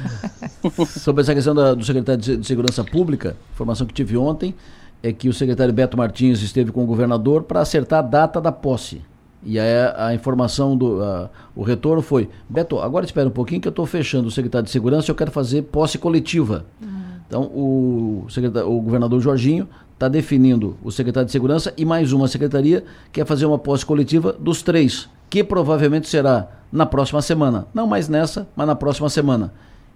Sobre 0.86 1.22
essa 1.22 1.34
questão 1.34 1.54
da, 1.54 1.74
do 1.74 1.84
secretário 1.84 2.20
de 2.20 2.46
Segurança 2.46 2.82
Pública, 2.82 3.36
informação 3.52 3.86
que 3.86 3.92
tive 3.92 4.16
ontem 4.16 4.54
é 5.02 5.12
que 5.12 5.28
o 5.28 5.34
secretário 5.34 5.72
Beto 5.72 5.98
Martins 5.98 6.40
esteve 6.40 6.72
com 6.72 6.82
o 6.82 6.86
governador 6.86 7.42
para 7.42 7.60
acertar 7.60 7.98
a 7.98 8.02
data 8.02 8.40
da 8.40 8.50
posse. 8.50 9.02
E 9.44 9.58
aí 9.58 9.92
a, 9.96 10.14
informação 10.14 10.76
do 10.76 11.02
a, 11.02 11.28
o 11.54 11.62
retorno 11.62 12.00
foi, 12.00 12.30
Beto, 12.48 12.78
agora 12.78 13.04
espera 13.04 13.28
um 13.28 13.32
pouquinho 13.32 13.60
que 13.60 13.68
eu 13.68 13.70
estou 13.70 13.84
fechando 13.84 14.28
o 14.28 14.30
secretário 14.30 14.64
de 14.64 14.70
segurança 14.70 15.08
e 15.08 15.10
eu 15.10 15.14
quero 15.14 15.30
fazer 15.30 15.62
posse 15.62 15.98
coletiva. 15.98 16.64
Uhum. 16.80 16.88
Então 17.26 17.42
o, 17.42 18.26
o 18.66 18.80
governador 18.80 19.20
Jorginho 19.20 19.68
está 19.92 20.08
definindo 20.08 20.76
o 20.82 20.90
secretário 20.90 21.26
de 21.26 21.32
segurança 21.32 21.72
e 21.76 21.84
mais 21.84 22.12
uma 22.12 22.26
secretaria 22.26 22.82
que 23.06 23.20
quer 23.20 23.26
fazer 23.26 23.46
uma 23.46 23.58
posse 23.58 23.84
coletiva 23.84 24.32
dos 24.32 24.62
três, 24.62 25.08
que 25.28 25.44
provavelmente 25.44 26.08
será 26.08 26.48
na 26.72 26.86
próxima 26.86 27.22
semana. 27.22 27.66
Não 27.72 27.86
mais 27.86 28.08
nessa, 28.08 28.48
mas 28.56 28.66
na 28.66 28.74
próxima 28.74 29.08
semana. 29.08 29.52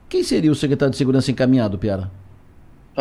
Quem 0.09 0.23
seria 0.23 0.53
o 0.53 0.55
secretário 0.55 0.93
de 0.93 0.97
segurança 0.97 1.31
encaminhado, 1.31 1.79
Piara? 1.79 2.11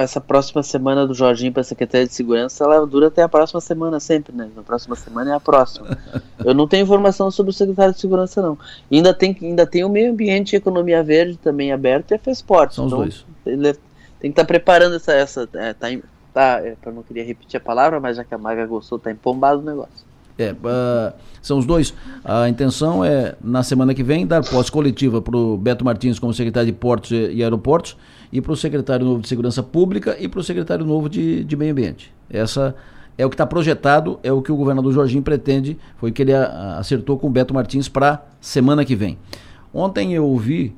Essa 0.03 0.21
próxima 0.21 0.61
semana 0.61 1.07
do 1.07 1.13
Jorginho 1.13 1.51
para 1.51 1.61
a 1.61 1.63
Secretaria 1.63 2.05
de 2.05 2.13
Segurança, 2.13 2.63
ela 2.63 2.85
dura 2.85 3.07
até 3.07 3.23
a 3.23 3.29
próxima 3.29 3.59
semana 3.59 3.99
sempre, 3.99 4.35
né? 4.35 4.47
Na 4.55 4.61
próxima 4.61 4.95
semana 4.95 5.31
é 5.31 5.33
a 5.33 5.39
próxima. 5.39 5.97
Eu 6.45 6.53
não 6.53 6.67
tenho 6.67 6.83
informação 6.83 7.31
sobre 7.31 7.49
o 7.49 7.53
secretário 7.53 7.93
de 7.93 7.99
Segurança, 7.99 8.41
não. 8.41 8.57
E 8.91 8.97
ainda 8.97 9.13
tem, 9.13 9.35
ainda 9.41 9.65
tem 9.65 9.83
o 9.83 9.89
meio 9.89 10.11
ambiente 10.11 10.53
e 10.53 10.55
economia 10.55 11.03
verde 11.03 11.37
também 11.37 11.71
aberto 11.71 12.11
e 12.11 12.13
a 12.13 12.19
FESPORT. 12.19 12.75
São 12.75 12.85
então, 12.85 12.99
os 12.99 13.25
dois. 13.43 13.79
Tem 14.19 14.31
que 14.31 14.39
estar 14.39 14.43
tá 14.43 14.45
preparando 14.45 14.95
essa. 14.95 15.13
essa 15.13 15.49
é, 15.55 15.73
tá, 15.73 15.87
tá, 16.33 16.61
é, 16.63 16.75
eu 16.85 16.93
não 16.93 17.01
queria 17.01 17.23
repetir 17.23 17.57
a 17.57 17.61
palavra, 17.61 17.99
mas 17.99 18.17
já 18.17 18.23
que 18.23 18.33
a 18.35 18.37
Maga 18.37 18.65
gostou, 18.67 18.99
tá 18.99 19.11
empombado 19.11 19.61
o 19.61 19.63
negócio. 19.63 20.05
É, 20.37 20.51
uh, 20.51 21.13
são 21.41 21.57
os 21.57 21.65
dois. 21.65 21.95
A 22.23 22.47
intenção 22.47 23.03
é, 23.03 23.35
na 23.41 23.63
semana 23.63 23.95
que 23.95 24.03
vem, 24.03 24.27
dar 24.27 24.43
posse 24.43 24.71
coletiva 24.71 25.21
para 25.23 25.35
o 25.35 25.57
Beto 25.57 25.83
Martins 25.83 26.19
como 26.19 26.31
secretário 26.33 26.71
de 26.71 26.77
Portos 26.77 27.09
e 27.11 27.41
Aeroportos 27.41 27.97
e 28.31 28.41
para 28.41 28.51
o 28.51 28.55
secretário 28.55 29.05
novo 29.05 29.21
de 29.21 29.27
Segurança 29.27 29.63
Pública 29.63 30.15
e 30.19 30.27
para 30.27 30.39
o 30.39 30.43
secretário 30.43 30.85
novo 30.85 31.09
de, 31.09 31.43
de 31.43 31.55
Meio 31.55 31.71
Ambiente. 31.71 32.13
Essa 32.29 32.75
é 33.17 33.25
o 33.25 33.29
que 33.29 33.33
está 33.33 33.45
projetado, 33.45 34.19
é 34.21 34.31
o 34.31 34.41
que 34.41 34.51
o 34.51 34.55
governador 34.55 34.93
Jorginho 34.93 35.23
pretende, 35.23 35.77
foi 35.97 36.11
o 36.11 36.13
que 36.13 36.21
ele 36.21 36.33
acertou 36.33 37.17
com 37.17 37.27
o 37.27 37.29
Beto 37.29 37.53
Martins 37.53 37.89
para 37.89 38.25
semana 38.39 38.85
que 38.85 38.95
vem. 38.95 39.17
Ontem 39.73 40.13
eu 40.13 40.25
ouvi 40.25 40.75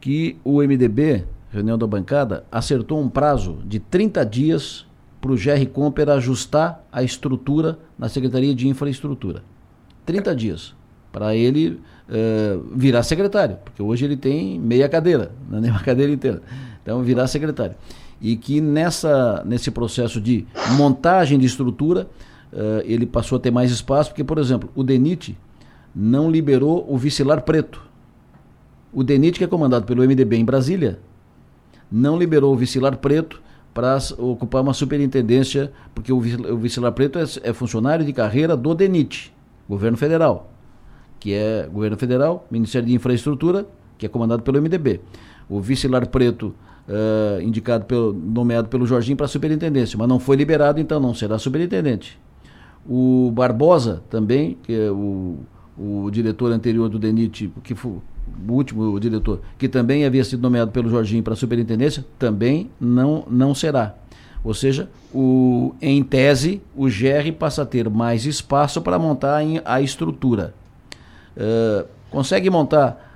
que 0.00 0.38
o 0.42 0.62
MDB, 0.62 1.26
reunião 1.50 1.76
da 1.76 1.86
bancada, 1.86 2.44
acertou 2.50 3.00
um 3.00 3.08
prazo 3.08 3.58
de 3.66 3.78
30 3.78 4.24
dias 4.24 4.86
para 5.20 5.32
o 5.32 5.36
GR 5.36 5.66
Comper 5.72 6.08
ajustar 6.08 6.82
a 6.90 7.02
estrutura 7.02 7.78
na 7.98 8.08
Secretaria 8.08 8.54
de 8.54 8.66
Infraestrutura. 8.66 9.42
30 10.06 10.34
dias 10.34 10.79
para 11.12 11.34
ele 11.34 11.80
uh, 12.08 12.64
virar 12.74 13.02
secretário, 13.02 13.56
porque 13.64 13.82
hoje 13.82 14.04
ele 14.04 14.16
tem 14.16 14.58
meia 14.58 14.88
cadeira, 14.88 15.32
não 15.48 15.58
é 15.58 15.60
nem 15.60 15.70
uma 15.70 15.80
cadeira 15.82 16.12
inteira. 16.12 16.42
Então, 16.82 17.02
virar 17.02 17.26
secretário. 17.26 17.76
E 18.20 18.36
que 18.36 18.60
nessa, 18.60 19.42
nesse 19.46 19.70
processo 19.70 20.20
de 20.20 20.46
montagem 20.76 21.38
de 21.38 21.46
estrutura, 21.46 22.08
uh, 22.52 22.82
ele 22.84 23.06
passou 23.06 23.36
a 23.36 23.40
ter 23.40 23.50
mais 23.50 23.70
espaço, 23.70 24.10
porque, 24.10 24.24
por 24.24 24.38
exemplo, 24.38 24.70
o 24.74 24.82
DENIT 24.82 25.36
não 25.94 26.30
liberou 26.30 26.84
o 26.88 26.96
Vicilar 26.96 27.42
Preto. 27.42 27.82
O 28.92 29.02
DENIT, 29.02 29.38
que 29.38 29.44
é 29.44 29.46
comandado 29.46 29.86
pelo 29.86 30.02
MDB 30.02 30.36
em 30.36 30.44
Brasília, 30.44 30.98
não 31.90 32.18
liberou 32.18 32.52
o 32.52 32.56
Vicilar 32.56 32.96
Preto 32.98 33.42
para 33.72 33.98
ocupar 34.18 34.62
uma 34.62 34.74
superintendência, 34.74 35.72
porque 35.94 36.12
o 36.12 36.20
Vicilar 36.20 36.92
Preto 36.92 37.18
é, 37.18 37.24
é 37.42 37.52
funcionário 37.52 38.04
de 38.04 38.12
carreira 38.12 38.56
do 38.56 38.74
DENIT, 38.74 39.32
governo 39.68 39.96
federal, 39.96 40.50
que 41.20 41.34
é 41.34 41.68
governo 41.70 41.96
federal, 41.96 42.46
Ministério 42.50 42.88
de 42.88 42.94
Infraestrutura, 42.94 43.66
que 43.98 44.06
é 44.06 44.08
comandado 44.08 44.42
pelo 44.42 44.60
MDB. 44.60 45.00
O 45.48 45.60
Vicilar 45.60 46.08
Preto, 46.08 46.54
uh, 46.88 47.40
indicado 47.42 47.84
pelo, 47.84 48.12
nomeado 48.12 48.68
pelo 48.68 48.86
Jorginho 48.86 49.16
para 49.16 49.28
superintendência, 49.28 49.98
mas 49.98 50.08
não 50.08 50.18
foi 50.18 50.36
liberado, 50.36 50.80
então 50.80 50.98
não 50.98 51.14
será 51.14 51.38
superintendente. 51.38 52.18
O 52.88 53.30
Barbosa 53.34 54.02
também, 54.08 54.56
que 54.62 54.72
é 54.72 54.90
o, 54.90 55.36
o 55.78 56.10
diretor 56.10 56.50
anterior 56.50 56.88
do 56.88 56.98
DENIT, 56.98 57.52
que 57.62 57.74
foi 57.74 57.92
o 57.92 58.52
último 58.52 58.98
diretor, 58.98 59.40
que 59.58 59.68
também 59.68 60.06
havia 60.06 60.24
sido 60.24 60.40
nomeado 60.40 60.70
pelo 60.70 60.88
Jorginho 60.88 61.22
para 61.22 61.36
superintendência, 61.36 62.04
também 62.18 62.70
não, 62.80 63.24
não 63.28 63.54
será. 63.54 63.94
Ou 64.42 64.54
seja, 64.54 64.88
o, 65.12 65.74
em 65.82 66.02
tese, 66.02 66.62
o 66.74 66.86
GR 66.86 67.30
passa 67.38 67.62
a 67.62 67.66
ter 67.66 67.90
mais 67.90 68.24
espaço 68.24 68.80
para 68.80 68.98
montar 68.98 69.42
a 69.64 69.82
estrutura. 69.82 70.54
Uh, 71.40 71.88
consegue 72.10 72.50
montar 72.50 73.08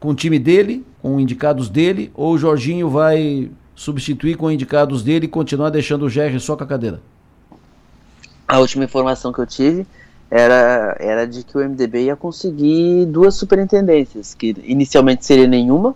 com 0.00 0.08
o 0.08 0.14
time 0.14 0.38
dele, 0.38 0.86
com 1.02 1.20
indicados 1.20 1.68
dele, 1.68 2.10
ou 2.14 2.32
o 2.32 2.38
Jorginho 2.38 2.88
vai 2.88 3.50
substituir 3.74 4.36
com 4.36 4.50
indicados 4.50 5.02
dele 5.02 5.26
e 5.26 5.28
continuar 5.28 5.68
deixando 5.68 6.06
o 6.06 6.08
GR 6.08 6.38
só 6.40 6.56
com 6.56 6.64
a 6.64 6.66
cadeira? 6.66 7.00
A 8.48 8.58
última 8.58 8.84
informação 8.84 9.32
que 9.32 9.38
eu 9.38 9.46
tive 9.46 9.86
era, 10.30 10.96
era 10.98 11.26
de 11.26 11.44
que 11.44 11.58
o 11.58 11.60
MDB 11.60 12.04
ia 12.04 12.16
conseguir 12.16 13.04
duas 13.06 13.34
superintendências, 13.34 14.34
que 14.34 14.56
inicialmente 14.64 15.24
seria 15.26 15.46
nenhuma, 15.46 15.94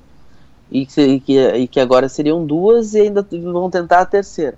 e 0.70 0.86
que, 0.86 1.20
que, 1.20 1.38
e 1.38 1.66
que 1.66 1.80
agora 1.80 2.08
seriam 2.08 2.44
duas 2.44 2.94
e 2.94 3.00
ainda 3.00 3.26
vão 3.30 3.70
tentar 3.70 4.00
a 4.00 4.06
terceira. 4.06 4.56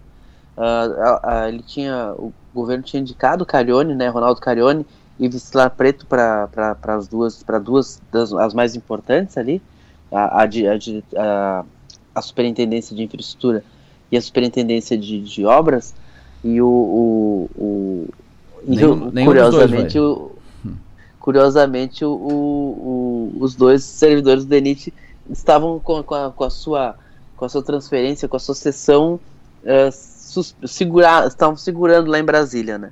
Uh, 0.57 1.49
ele 1.49 1.63
tinha, 1.63 2.13
o 2.19 2.33
governo 2.55 2.83
tinha 2.83 3.01
indicado 3.01 3.47
Carione, 3.47 3.95
né, 3.95 4.09
Ronaldo 4.09 4.41
Carione, 4.41 4.85
e 5.23 5.29
Vicilar 5.29 5.71
Preto 5.71 6.05
para 6.05 6.49
as 6.83 7.07
duas, 7.07 7.45
para 7.45 7.61
duas 7.61 8.03
das 8.11 8.33
as 8.33 8.53
mais 8.53 8.75
importantes 8.75 9.39
ali, 9.39 9.63
a, 10.11 10.43
a, 10.43 10.45
a, 10.45 11.65
a, 12.13 12.21
superintendência 12.21 12.95
de 12.97 13.05
infraestrutura 13.05 13.63
e 14.11 14.17
a 14.17 14.21
superintendência 14.21 14.99
de, 14.99 15.21
de 15.21 15.45
obras, 15.45 15.95
e 16.43 16.61
o, 16.61 16.67
o, 16.67 17.51
o 17.57 18.09
nenhum, 18.67 19.13
curiosamente, 19.25 19.97
dois, 19.97 20.19
o, 20.19 20.33
curiosamente 21.21 22.05
o, 22.05 22.11
o, 22.11 23.33
os 23.39 23.55
dois 23.55 23.85
servidores 23.85 24.45
do 24.45 24.49
DENIT 24.49 24.93
estavam 25.31 25.79
com, 25.79 26.03
com, 26.03 26.17
a, 26.17 26.33
com, 26.33 26.43
a, 26.43 26.51
sua 26.51 26.97
com 27.37 27.45
a 27.45 27.49
sua 27.49 27.63
transferência, 27.63 28.27
com 28.27 28.37
a 28.37 28.41
sua 28.41 28.57
sessão 28.57 29.21
uh, 29.63 30.67
segurar, 30.67 31.29
estavam 31.29 31.57
segurando 31.57 32.11
lá 32.11 32.19
em 32.19 32.25
Brasília, 32.25 32.77
né? 32.77 32.91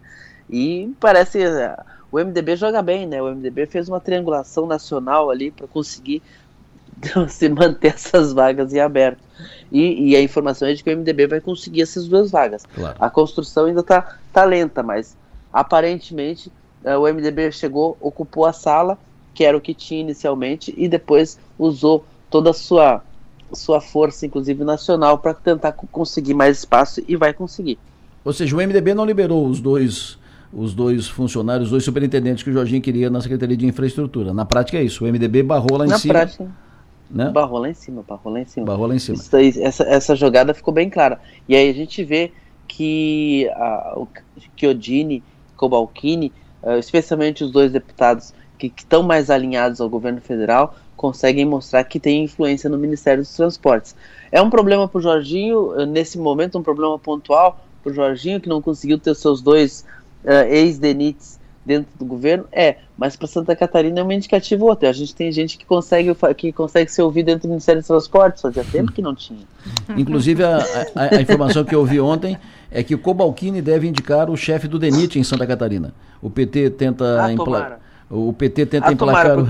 E 0.49 0.95
parece 1.01 1.45
uh, 1.45 2.00
o 2.13 2.19
MDB 2.19 2.57
joga 2.57 2.83
bem, 2.83 3.07
né? 3.07 3.23
O 3.23 3.27
MDB 3.27 3.67
fez 3.67 3.89
uma 3.89 4.01
triangulação 4.01 4.67
nacional 4.67 5.31
ali 5.31 5.51
para 5.51 5.67
conseguir 5.67 6.23
se 7.29 7.49
manter 7.49 7.95
essas 7.95 8.33
vagas 8.33 8.73
em 8.75 8.81
aberto. 8.81 9.21
E, 9.71 10.11
e, 10.11 10.17
a 10.17 10.23
informação 10.23 10.69
é 10.69 10.75
de 10.75 10.83
que 10.83 10.93
o 10.93 10.97
MDB 10.97 11.27
vai 11.27 11.41
conseguir 11.41 11.83
essas 11.83 12.09
duas 12.09 12.31
vagas. 12.31 12.67
Claro. 12.75 12.97
A 12.99 13.09
construção 13.09 13.67
ainda 13.67 13.81
está 13.81 14.19
tá 14.33 14.45
lenta, 14.45 14.83
mas 14.83 15.17
aparentemente 15.53 16.53
uh, 16.85 16.99
o 16.99 17.13
MDB 17.13 17.53
chegou, 17.53 17.97
ocupou 18.01 18.45
a 18.45 18.53
sala, 18.53 18.99
que 19.33 19.45
era 19.45 19.57
o 19.57 19.61
que 19.61 19.73
tinha 19.73 20.01
inicialmente, 20.01 20.75
e 20.77 20.89
depois 20.89 21.39
usou 21.59 22.05
toda 22.29 22.51
a 22.51 22.55
sua, 22.55 23.03
sua 23.53 23.81
força, 23.81 24.27
inclusive 24.27 24.65
nacional, 24.65 25.19
para 25.19 25.33
tentar 25.33 25.73
conseguir 25.73 26.35
mais 26.35 26.59
espaço 26.59 27.03
e 27.07 27.17
vai 27.17 27.33
conseguir. 27.33 27.79
Ou 28.25 28.33
seja, 28.33 28.55
o 28.55 28.59
MDB 28.59 28.93
não 28.93 29.07
liberou 29.07 29.47
os 29.47 29.61
dois 29.61 30.19
os 30.53 30.75
dois 30.75 31.09
funcionários, 31.09 31.67
os 31.67 31.71
dois 31.71 31.85
superintendentes 31.85 32.43
que 32.43 32.51
o 32.51 32.53
Jorginho 32.53 32.83
queria 32.83 33.09
na 33.09 33.21
Secretaria 33.21 33.57
de 33.57 33.67
Infraestrutura. 33.67 34.35
Na 34.35 34.45
prática 34.45 34.79
é 34.79 34.83
isso, 34.83 35.05
o 35.05 35.09
MDB 35.09 35.43
barrou 35.43 35.79
lá 35.79 35.87
em 35.87 35.89
na 35.89 35.99
cima. 35.99 36.15
Na 36.15 36.21
prática, 36.21 36.51
né? 37.11 37.31
barrou 37.31 37.59
lá 37.59 37.69
em 37.69 37.75
cima, 37.75 38.05
barrou 38.07 38.33
lá 38.33 38.41
em 38.41 38.47
cima. 38.47 38.67
Barrou 38.67 38.87
lá 38.87 38.95
em 38.95 38.99
cima. 38.99 39.19
Aí, 39.33 39.53
essa, 39.61 39.85
essa 39.85 40.17
jogada 40.17 40.55
ficou 40.55 40.73
bem 40.73 40.91
clara. 40.91 41.21
E 41.49 41.55
aí 41.55 41.69
a 41.69 41.75
gente 41.75 42.03
vê 42.05 42.33
que 42.67 43.49
a, 43.55 43.95
o 43.97 44.09
Chiodini, 44.57 45.23
Cobalcini, 45.57 46.33
uh, 46.63 46.79
especialmente 46.79 47.45
os 47.45 47.51
dois 47.51 47.73
deputados 47.73 48.33
que 48.59 48.73
estão 48.77 49.03
mais 49.03 49.31
alinhados 49.31 49.81
ao 49.81 49.89
governo 49.89 50.21
federal, 50.21 50.77
conseguem 50.97 51.47
mostrar 51.47 51.83
que 51.85 51.99
tem 51.99 52.25
influência 52.25 52.69
no 52.69 52.77
Ministério 52.77 53.23
dos 53.23 53.35
Transportes. 53.35 53.97
É 54.31 54.41
um 54.43 54.51
problema 54.51 54.87
para 54.87 54.99
o 54.99 55.01
Jorginho, 55.01 55.81
eh, 55.81 55.87
nesse 55.87 56.19
momento, 56.19 56.59
um 56.59 56.63
problema 56.63 56.99
pontual 56.99 57.59
para 57.83 57.91
o 57.91 57.95
Jorginho, 57.95 58.39
que 58.39 58.51
não 58.51 58.61
conseguiu 58.61 58.99
ter 58.99 59.15
seus 59.15 59.41
dois 59.41 59.87
uh, 60.25 60.47
ex-DENITs 60.49 61.39
dentro 61.65 61.91
do 61.99 62.05
governo? 62.05 62.45
É, 62.53 62.77
mas 62.97 63.17
para 63.17 63.27
Santa 63.27 63.55
Catarina 63.55 64.01
é 64.01 64.05
um 64.05 64.13
indicativo 64.13 64.67
outro. 64.67 64.89
A 64.89 64.93
gente 64.93 65.15
tem 65.15 65.31
gente 65.31 65.57
que 65.57 65.65
consegue, 65.65 66.15
que 66.37 66.53
consegue 66.53 66.91
ser 66.91 67.03
ouvido 67.03 67.27
dentro 67.27 67.43
do 67.43 67.49
Ministério 67.49 67.81
dos 67.81 67.89
Transportes, 67.89 68.43
fazia 68.43 68.65
tempo 68.65 68.93
que 68.93 69.03
não 69.03 69.15
tinha. 69.15 69.47
Inclusive, 69.97 70.43
a, 70.43 70.59
a, 70.95 71.17
a 71.17 71.21
informação 71.21 71.65
que 71.65 71.75
eu 71.75 71.81
ouvi 71.81 72.01
ontem 72.01 72.39
é 72.71 72.83
que 72.83 72.95
o 72.95 72.99
Cobalcini 72.99 73.61
deve 73.61 73.87
indicar 73.89 74.31
o 74.31 74.37
chefe 74.37 74.69
do 74.69 74.79
DENIT 74.79 75.19
em 75.19 75.25
Santa 75.25 75.47
Catarina. 75.47 75.93
O 76.23 76.31
PT 76.31 76.71
tenta, 76.71 77.25
ah, 77.25 77.33
impla... 77.33 77.81
o 78.11 78.33
PT 78.33 78.67
tenta 78.67 78.89
ah, 78.89 78.93
emplacar 78.93 79.39
o 79.41 79.47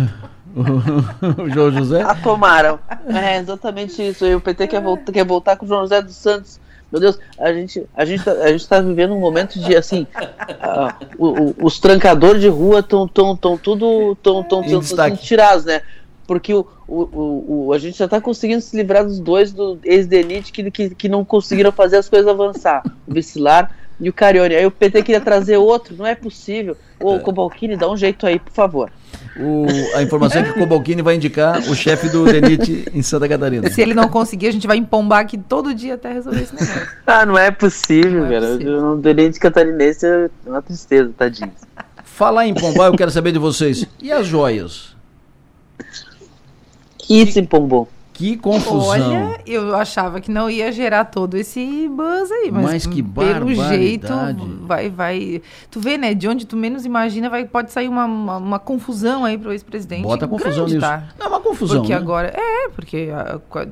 o 1.38 1.48
João 1.48 1.70
José? 1.70 2.02
Ah, 2.02 2.14
tomaram. 2.14 2.78
É 3.06 3.38
exatamente 3.38 4.06
isso. 4.06 4.24
E 4.26 4.34
o 4.34 4.40
PT 4.40 4.66
quer, 4.66 4.80
voltar, 4.80 5.12
quer 5.12 5.24
voltar 5.24 5.56
com 5.56 5.64
o 5.64 5.68
João 5.68 5.82
José 5.82 6.02
dos 6.02 6.16
Santos. 6.16 6.60
Meu 6.90 7.00
Deus, 7.00 7.18
a 7.38 7.52
gente, 7.52 7.86
a 7.94 8.04
gente, 8.04 8.24
tá, 8.24 8.32
a 8.32 8.52
gente 8.52 8.68
tá 8.68 8.80
vivendo 8.80 9.14
um 9.14 9.20
momento 9.20 9.58
de 9.60 9.76
assim, 9.76 10.06
uh, 10.12 11.06
o, 11.16 11.26
o, 11.26 11.54
os 11.62 11.78
trancadores 11.78 12.40
de 12.40 12.48
rua 12.48 12.80
estão 12.80 13.06
tão, 13.06 13.36
tão 13.36 13.56
tudo 13.56 14.16
tão, 14.16 14.42
tão, 14.42 14.62
tão, 14.62 14.82
tão 14.82 15.16
tirados, 15.16 15.64
né? 15.64 15.82
Porque 16.26 16.52
o, 16.54 16.66
o, 16.86 17.66
o, 17.66 17.72
a 17.72 17.78
gente 17.78 17.98
já 17.98 18.04
está 18.04 18.20
conseguindo 18.20 18.60
se 18.60 18.76
livrar 18.76 19.04
dos 19.04 19.18
dois 19.18 19.52
do 19.52 19.78
ex-Denite 19.82 20.52
que, 20.52 20.70
que, 20.70 20.90
que 20.94 21.08
não 21.08 21.24
conseguiram 21.24 21.72
fazer 21.72 21.96
as 21.96 22.08
coisas 22.08 22.28
avançar. 22.28 22.82
O 23.06 23.12
Vicilar 23.12 23.74
e 24.00 24.08
o 24.08 24.12
Carione. 24.12 24.54
Aí 24.54 24.66
o 24.66 24.70
PT 24.70 25.02
queria 25.02 25.20
trazer 25.20 25.56
outro, 25.56 25.94
não 25.96 26.06
é 26.06 26.14
possível. 26.14 26.76
Ô, 26.98 27.16
é. 27.16 27.18
Cobalcini, 27.18 27.76
dá 27.76 27.90
um 27.90 27.96
jeito 27.96 28.26
aí, 28.26 28.38
por 28.38 28.52
favor. 28.52 28.90
O, 29.36 29.66
a 29.96 30.02
informação 30.02 30.40
é 30.40 30.44
que 30.44 30.50
o 30.50 30.54
Cobalcini 30.54 31.02
vai 31.02 31.16
indicar 31.16 31.58
o 31.58 31.74
chefe 31.74 32.08
do 32.08 32.24
DENIT 32.24 32.88
em 32.92 33.02
Santa 33.02 33.28
Catarina. 33.28 33.68
Se 33.70 33.80
ele 33.80 33.94
não 33.94 34.08
conseguir, 34.08 34.48
a 34.48 34.52
gente 34.52 34.66
vai 34.66 34.76
empombar 34.76 35.20
aqui 35.20 35.38
todo 35.38 35.74
dia 35.74 35.94
até 35.94 36.12
resolver 36.12 36.42
esse 36.42 36.54
negócio. 36.54 36.88
ah, 37.06 37.26
não 37.26 37.38
é 37.38 37.50
possível, 37.50 38.22
não 38.22 38.26
é 38.26 38.40
cara. 38.40 38.52
Possível. 38.52 38.92
O 38.92 38.96
DENIT 38.96 39.38
catarinense 39.38 40.06
é 40.06 40.30
uma 40.46 40.62
tristeza, 40.62 41.12
tadinho. 41.16 41.52
Falar 42.04 42.46
em 42.46 42.54
pombar, 42.54 42.86
eu 42.86 42.96
quero 42.96 43.10
saber 43.10 43.32
de 43.32 43.38
vocês. 43.38 43.86
E 44.00 44.10
as 44.10 44.26
joias? 44.26 44.94
Isso 47.08 47.38
empombou. 47.38 47.88
Que 48.20 48.36
confusão. 48.36 48.86
Olha, 48.86 49.40
eu 49.46 49.74
achava 49.74 50.20
que 50.20 50.30
não 50.30 50.50
ia 50.50 50.70
gerar 50.70 51.06
todo 51.06 51.38
esse 51.38 51.88
buzz 51.88 52.30
aí, 52.30 52.50
mas, 52.52 52.64
mas 52.64 52.86
que 52.86 53.02
pelo 53.02 53.54
jeito 53.54 54.12
vai 54.66 54.90
vai. 54.90 55.40
Tu 55.70 55.80
vê, 55.80 55.96
né, 55.96 56.12
de 56.12 56.28
onde 56.28 56.44
tu 56.44 56.54
menos 56.54 56.84
imagina, 56.84 57.30
vai 57.30 57.46
pode 57.46 57.72
sair 57.72 57.88
uma, 57.88 58.04
uma, 58.04 58.36
uma 58.36 58.58
confusão 58.58 59.24
aí 59.24 59.38
pro 59.38 59.52
ex-presidente. 59.52 60.02
Bota 60.02 60.28
confusão 60.28 60.66
grande, 60.66 60.74
nisso. 60.74 60.86
Tá? 60.86 61.08
Não, 61.18 61.26
é 61.26 61.28
uma 61.30 61.40
confusão. 61.40 61.78
Porque 61.78 61.94
né? 61.94 61.98
agora 61.98 62.28
é, 62.28 62.68
porque 62.68 63.08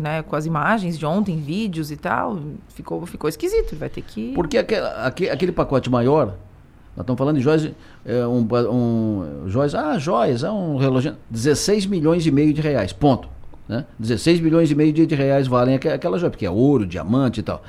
né, 0.01 0.23
com 0.23 0.35
as 0.35 0.47
imagens 0.47 0.99
de 0.99 1.05
ontem, 1.05 1.37
vídeos 1.37 1.91
e 1.91 1.97
tal, 1.99 2.39
ficou 2.71 3.05
ficou 3.05 3.29
esquisito, 3.29 3.77
vai 3.77 3.91
ter 3.91 4.01
que 4.01 4.33
Porque 4.33 4.57
aquele, 4.57 5.29
aquele 5.31 5.53
pacote 5.53 5.91
maior 5.91 6.35
nós 6.97 7.05
estamos 7.05 7.19
falando 7.19 7.37
de 7.37 7.43
joias, 7.43 7.71
é, 8.05 8.27
um, 8.27 8.49
um, 8.73 9.43
joias, 9.47 9.73
ah, 9.75 9.99
joias, 9.99 10.43
é 10.43 10.51
um 10.51 10.79
relógio, 10.79 11.15
16 11.31 11.85
milhões 11.85 12.27
e 12.27 12.31
meio 12.31 12.53
de 12.53 12.61
reais, 12.61 12.93
ponto. 12.93 13.29
Né? 13.69 13.85
16 13.99 14.41
milhões 14.41 14.71
e 14.71 14.75
meio 14.75 14.93
de, 14.93 15.15
reais 15.15 15.47
valem 15.47 15.75
aquela 15.75 16.19
joia, 16.19 16.31
porque 16.31 16.47
é 16.47 16.51
ouro, 16.51 16.87
diamante 16.87 17.41
e 17.41 17.43
tal. 17.43 17.63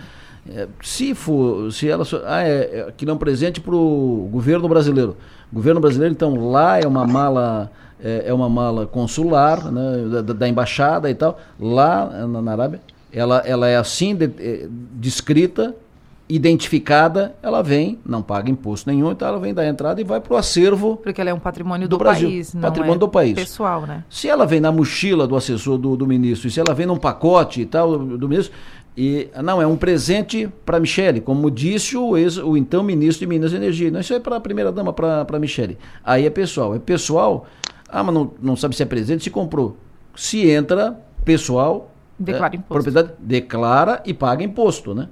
É, 0.50 0.68
se 0.82 1.14
for, 1.14 1.72
se 1.72 1.90
ela 1.90 2.06
ah, 2.26 2.44
é, 2.44 2.88
é 2.88 2.94
que 2.96 3.06
não 3.06 3.18
presente 3.18 3.60
para 3.60 3.76
o 3.76 4.30
governo 4.32 4.68
brasileiro. 4.68 5.18
Governo 5.52 5.82
brasileiro, 5.82 6.14
então, 6.14 6.50
lá 6.50 6.80
é 6.80 6.88
uma 6.88 7.06
mala 7.06 7.70
é, 8.02 8.24
é 8.28 8.34
uma 8.34 8.50
mala 8.50 8.88
consular 8.88 9.72
né, 9.72 10.22
da, 10.24 10.34
da, 10.34 10.48
embaixada 10.48 11.10
e 11.10 11.16
tal. 11.16 11.40
Lá 11.60 12.06
na, 12.28 12.42
na 12.42 12.52
Arábia, 12.52 12.82
ela, 13.12 13.40
ela 13.46 13.68
é 13.68 13.76
assim 13.76 14.16
de, 14.16 14.26
é, 14.40 14.68
descrita 14.94 15.76
identificada, 16.30 17.36
ela 17.42 17.64
vem, 17.64 17.98
não 18.06 18.22
paga 18.22 18.52
imposto 18.52 18.88
nenhum, 18.88 19.12
então 19.12 19.28
ela 19.28 19.40
vem 19.40 19.52
da 19.52 19.68
entrada 19.68 20.00
e 20.00 20.04
vai 20.04 20.22
para 20.22 20.36
o 20.36 20.38
acervo. 20.38 20.98
Porque 20.98 21.20
ela 21.20 21.32
é 21.32 21.34
um 21.34 21.40
patrimônio 21.40 21.88
do, 21.88 21.98
do 21.98 21.98
Brasil, 21.98 22.30
país, 22.30 22.54
não 22.54 22.62
patrimônio 22.62 22.96
é 22.96 23.00
do 23.00 23.10
país. 23.10 23.34
pessoal, 23.34 23.82
né? 23.82 24.04
Se 24.08 24.30
ela 24.30 24.46
vem 24.46 24.60
na 24.60 24.72
mochila 24.72 25.26
do 25.26 25.36
assessor 25.36 25.80
do, 25.80 25.98
do 25.98 26.06
ministro, 26.06 26.48
e 26.48 26.52
se 26.52 26.60
ela 26.60 26.76
vem 26.76 26.86
num 26.86 26.98
pacote 26.98 27.62
e 27.62 27.66
tal 27.66 27.98
do, 27.98 28.30
ministro, 28.30 28.54
e 28.96 29.28
não 29.44 29.60
é 29.60 29.66
um 29.66 29.76
presente 29.76 30.48
para 30.64 30.80
Michele, 30.80 31.20
como 31.20 31.50
disse 31.50 31.98
o, 31.98 32.16
ex, 32.16 32.38
o 32.38 32.56
então 32.56 32.84
ministro 32.84 33.26
de 33.26 33.28
Minas 33.28 33.52
e 33.52 33.56
Energia. 33.56 33.90
Não, 33.90 34.00
isso 34.00 34.14
é 34.14 34.20
para 34.20 34.36
a 34.36 34.40
primeira 34.40 34.72
dama, 34.72 34.94
para 34.94 35.40
Michele. 35.40 35.80
Aí 36.04 36.28
é 36.28 36.30
pessoal. 36.30 36.76
É 36.76 36.80
pessoal. 36.80 37.48
Ah, 37.88 38.04
mas 38.04 38.14
não, 38.14 38.32
não 38.40 38.56
sabe 38.56 38.76
se 38.76 38.84
é 38.84 38.86
presente, 38.86 39.24
se 39.24 39.32
comprou. 39.32 39.78
Se 40.16 40.48
entra 40.48 41.00
pessoal, 41.26 41.92
declara 42.20 42.54
é, 42.54 42.58
imposto. 42.58 42.74
Propriedade 42.74 43.14
declara 43.20 44.04
e 44.06 44.14
paga 44.14 44.44
imposto, 44.44 44.94
né? 44.94 45.10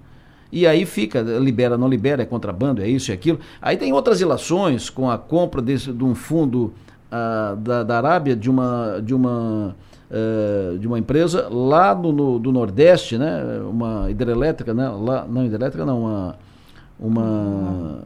E 0.52 0.66
aí 0.66 0.86
fica, 0.86 1.22
libera, 1.22 1.78
não 1.78 1.88
libera, 1.88 2.24
é 2.24 2.26
contrabando, 2.26 2.82
é 2.82 2.88
isso 2.88 3.12
e 3.12 3.14
aquilo. 3.14 3.40
Aí 3.62 3.76
tem 3.76 3.92
outras 3.92 4.20
relações 4.20 4.90
com 4.90 5.10
a 5.10 5.18
compra 5.18 5.62
desse, 5.62 5.92
de 5.92 6.04
um 6.04 6.16
fundo 6.16 6.74
uh, 7.12 7.56
da, 7.58 7.84
da 7.84 7.98
Arábia, 7.98 8.36
de 8.36 8.50
uma, 8.50 9.02
de 9.04 9.14
uma, 9.14 9.76
uh, 10.10 10.78
de 10.78 10.88
uma 10.88 10.98
empresa 10.98 11.48
lá 11.50 11.94
no, 11.94 12.12
no, 12.12 12.40
do 12.40 12.52
Nordeste, 12.52 13.18
né? 13.18 13.62
uma 13.70 14.10
hidrelétrica, 14.10 14.74
né? 14.74 14.88
lá, 14.90 15.26
não 15.30 15.46
hidrelétrica, 15.46 15.86
não, 15.86 16.02
uma, 16.02 16.36
uma, 16.98 18.04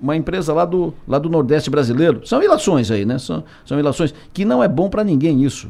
uma 0.00 0.16
empresa 0.16 0.52
lá 0.52 0.64
do, 0.64 0.94
lá 1.06 1.18
do 1.18 1.28
Nordeste 1.28 1.70
brasileiro. 1.70 2.24
São 2.24 2.40
relações 2.40 2.90
aí, 2.90 3.04
né? 3.04 3.18
São, 3.18 3.42
são 3.64 3.76
relações 3.76 4.14
que 4.32 4.44
não 4.44 4.62
é 4.62 4.68
bom 4.68 4.88
para 4.88 5.02
ninguém 5.02 5.42
isso. 5.42 5.68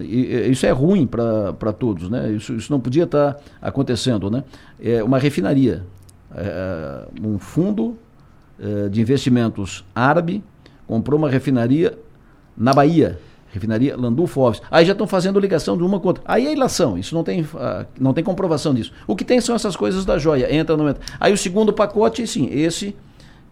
Isso 0.00 0.64
é 0.64 0.70
ruim 0.70 1.06
para 1.06 1.72
todos, 1.72 2.08
né? 2.08 2.30
Isso, 2.32 2.54
isso 2.54 2.72
não 2.72 2.80
podia 2.80 3.04
estar 3.04 3.34
tá 3.34 3.40
acontecendo, 3.60 4.30
né? 4.30 4.42
É 4.80 5.02
uma 5.02 5.18
refinaria, 5.18 5.84
é, 6.34 7.06
um 7.22 7.38
fundo 7.38 7.96
é, 8.58 8.88
de 8.88 9.00
investimentos 9.00 9.84
árabe 9.94 10.42
comprou 10.86 11.18
uma 11.18 11.28
refinaria 11.28 11.98
na 12.56 12.72
Bahia. 12.72 13.18
Refinaria 13.52 13.94
Landulfo 13.96 14.40
Alves. 14.40 14.62
Aí 14.70 14.86
já 14.86 14.92
estão 14.92 15.06
fazendo 15.06 15.38
ligação 15.38 15.76
de 15.76 15.82
uma 15.82 16.00
com 16.00 16.08
outra. 16.08 16.24
Aí 16.26 16.46
é 16.46 16.52
ilação, 16.52 16.96
isso 16.96 17.14
não 17.14 17.22
tem, 17.22 17.46
ah, 17.54 17.84
não 18.00 18.14
tem 18.14 18.24
comprovação 18.24 18.72
disso. 18.72 18.92
O 19.06 19.14
que 19.14 19.24
tem 19.24 19.42
são 19.42 19.54
essas 19.54 19.76
coisas 19.76 20.06
da 20.06 20.16
joia, 20.16 20.54
entra 20.54 20.74
no. 20.74 20.94
Aí 21.20 21.32
o 21.34 21.36
segundo 21.36 21.70
pacote, 21.70 22.26
sim, 22.26 22.48
esse 22.50 22.96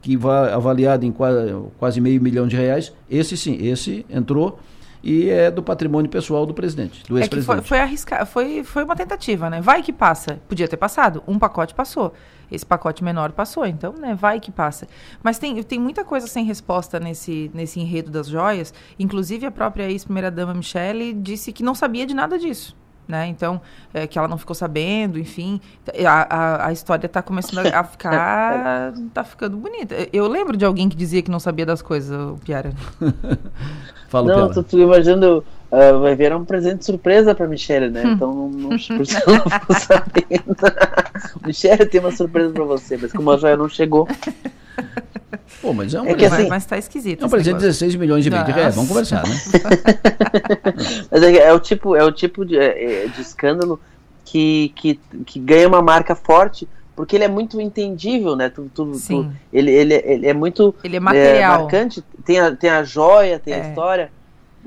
que 0.00 0.16
vai 0.16 0.52
avaliado 0.52 1.04
em 1.04 1.12
quase, 1.12 1.54
quase 1.78 2.00
meio 2.00 2.20
milhão 2.22 2.48
de 2.48 2.56
reais, 2.56 2.92
esse 3.10 3.36
sim, 3.36 3.58
esse 3.60 4.06
entrou 4.08 4.58
e 5.02 5.28
é 5.30 5.50
do 5.50 5.62
patrimônio 5.62 6.10
pessoal 6.10 6.44
do 6.44 6.52
presidente, 6.52 7.02
do 7.04 7.16
É 7.16 7.20
foi, 7.20 7.20
ex-presidente. 7.20 7.68
foi, 7.68 7.78
arrisca... 7.78 8.26
foi, 8.26 8.64
foi 8.64 8.84
uma 8.84 8.96
tentativa, 8.96 9.48
né? 9.48 9.60
Vai 9.60 9.82
que 9.82 9.92
passa. 9.92 10.40
Podia 10.48 10.68
ter 10.68 10.76
passado. 10.76 11.22
Um 11.26 11.38
pacote 11.38 11.74
passou. 11.74 12.12
Esse 12.50 12.66
pacote 12.66 13.02
menor 13.04 13.32
passou. 13.32 13.64
Então, 13.64 13.92
né? 13.92 14.14
Vai 14.14 14.40
que 14.40 14.50
passa. 14.50 14.86
Mas 15.22 15.38
tem, 15.38 15.62
tem 15.62 15.78
muita 15.78 16.04
coisa 16.04 16.26
sem 16.26 16.44
resposta 16.44 16.98
nesse, 16.98 17.50
nesse 17.54 17.80
enredo 17.80 18.10
das 18.10 18.26
joias. 18.26 18.74
Inclusive, 18.98 19.46
a 19.46 19.50
própria 19.50 19.90
ex-primeira-dama 19.90 20.54
Michele 20.54 21.12
disse 21.12 21.52
que 21.52 21.62
não 21.62 21.74
sabia 21.74 22.06
de 22.06 22.14
nada 22.14 22.38
disso. 22.38 22.76
Né? 23.10 23.26
Então, 23.26 23.60
é, 23.92 24.06
que 24.06 24.16
ela 24.18 24.28
não 24.28 24.38
ficou 24.38 24.54
sabendo, 24.54 25.18
enfim. 25.18 25.60
A, 26.06 26.36
a, 26.36 26.66
a 26.68 26.72
história 26.72 27.06
está 27.06 27.20
começando 27.20 27.66
a 27.74 27.82
ficar. 27.84 28.92
tá 29.12 29.24
ficando 29.24 29.56
bonita. 29.56 29.96
Eu 30.12 30.28
lembro 30.28 30.56
de 30.56 30.64
alguém 30.64 30.88
que 30.88 30.96
dizia 30.96 31.20
que 31.22 31.30
não 31.30 31.40
sabia 31.40 31.66
das 31.66 31.82
coisas, 31.82 32.16
o 32.16 32.38
Piara. 32.44 32.72
Fala, 34.08 34.28
Não, 34.28 34.34
Piara. 34.36 34.54
tô, 34.54 34.62
tô 34.62 34.78
imaginando, 34.78 35.44
ah, 35.70 35.92
vai 35.92 36.14
virar 36.14 36.36
um 36.36 36.44
presente 36.44 36.84
surpresa 36.84 37.34
pra 37.34 37.46
Michelle, 37.46 37.90
né? 37.90 38.02
Então 38.04 38.32
não, 38.34 38.48
não, 38.48 38.68
por 38.70 38.78
isso 38.78 39.20
que 39.20 39.30
eu 39.30 39.34
não 39.34 39.50
ficou 39.50 39.76
sabendo. 39.78 40.56
Michelle 41.46 41.86
tem 41.86 42.00
uma 42.00 42.12
surpresa 42.12 42.52
pra 42.52 42.64
você, 42.64 42.96
mas 42.96 43.12
como 43.12 43.30
a 43.30 43.36
joia 43.36 43.56
não 43.56 43.68
chegou. 43.68 44.06
Pô, 45.60 45.72
mas 45.72 45.92
é 45.94 46.00
um 46.00 46.04
É 46.06 46.08
que 46.08 46.14
presente. 46.16 46.40
assim- 46.40 46.48
mas 46.48 46.64
tá 46.66 46.78
esquisito. 46.78 47.22
É 47.22 47.26
um 47.26 47.30
presente 47.30 47.56
de 47.58 47.64
negócio. 47.64 47.68
16 47.86 47.96
milhões 47.96 48.24
de 48.24 48.30
reais. 48.30 48.48
Nossa. 48.48 48.70
Vamos 48.72 48.88
conversar, 48.88 49.22
né? 49.26 49.34
Mas 51.10 51.22
é, 51.22 51.36
é 51.36 51.52
o 51.52 51.60
tipo, 51.60 51.94
é 51.96 52.04
o 52.04 52.12
tipo 52.12 52.44
de, 52.44 52.56
é- 52.58 53.04
é 53.04 53.08
de 53.08 53.20
escândalo 53.20 53.80
que, 54.24 54.72
que, 54.76 55.00
que 55.26 55.38
ganha 55.38 55.68
uma 55.68 55.82
marca 55.82 56.14
forte, 56.14 56.68
porque 56.94 57.16
ele 57.16 57.24
é 57.24 57.28
muito 57.28 57.60
entendível, 57.60 58.36
né? 58.36 58.48
Tu, 58.48 58.70
tu- 58.74 58.92
tu- 59.06 59.30
ele, 59.52 59.70
ele, 59.70 59.94
ele 59.94 60.26
é 60.28 60.34
muito 60.34 60.74
Ele 60.84 60.96
é 60.96 61.00
material. 61.00 61.62
marcante, 61.62 62.02
tem 62.24 62.38
a, 62.38 62.54
tem 62.54 62.70
a 62.70 62.82
joia, 62.84 63.38
tem 63.38 63.54
É. 63.54 63.60
a 63.62 63.68
história. 63.68 64.10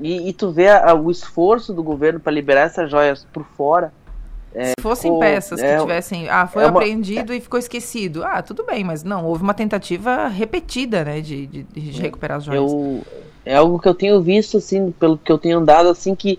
E, 0.00 0.28
e 0.28 0.32
tu 0.32 0.50
vê 0.50 0.68
a- 0.68 0.94
o 0.94 1.10
esforço 1.10 1.72
do 1.72 1.82
governo 1.82 2.20
para 2.20 2.32
liberar 2.32 2.62
essas 2.62 2.90
joias 2.90 3.26
por 3.32 3.44
fora. 3.56 3.92
Se 4.54 4.82
fossem 4.82 5.10
ficou- 5.10 5.20
peças 5.20 5.60
que 5.60 5.66
é- 5.66 5.80
tivessem. 5.80 6.28
Ah, 6.28 6.46
foi 6.46 6.62
é 6.62 6.66
uma- 6.66 6.78
apreendido 6.80 7.34
e 7.34 7.40
ficou 7.40 7.58
esquecido. 7.58 8.22
Ah, 8.24 8.40
tudo 8.40 8.64
bem, 8.64 8.84
mas 8.84 9.02
não, 9.02 9.24
houve 9.26 9.42
uma 9.42 9.54
tentativa 9.54 10.28
repetida, 10.28 11.04
né, 11.04 11.20
de, 11.20 11.46
de, 11.46 11.62
de 11.64 12.00
recuperar 12.00 12.38
as 12.38 12.44
joias. 12.44 12.70
Eu, 12.72 13.02
é 13.44 13.56
algo 13.56 13.78
que 13.78 13.88
eu 13.88 13.94
tenho 13.94 14.20
visto, 14.22 14.58
assim, 14.58 14.92
pelo 14.92 15.18
que 15.18 15.30
eu 15.32 15.38
tenho 15.38 15.58
andado, 15.58 15.88
assim, 15.88 16.14
que 16.14 16.38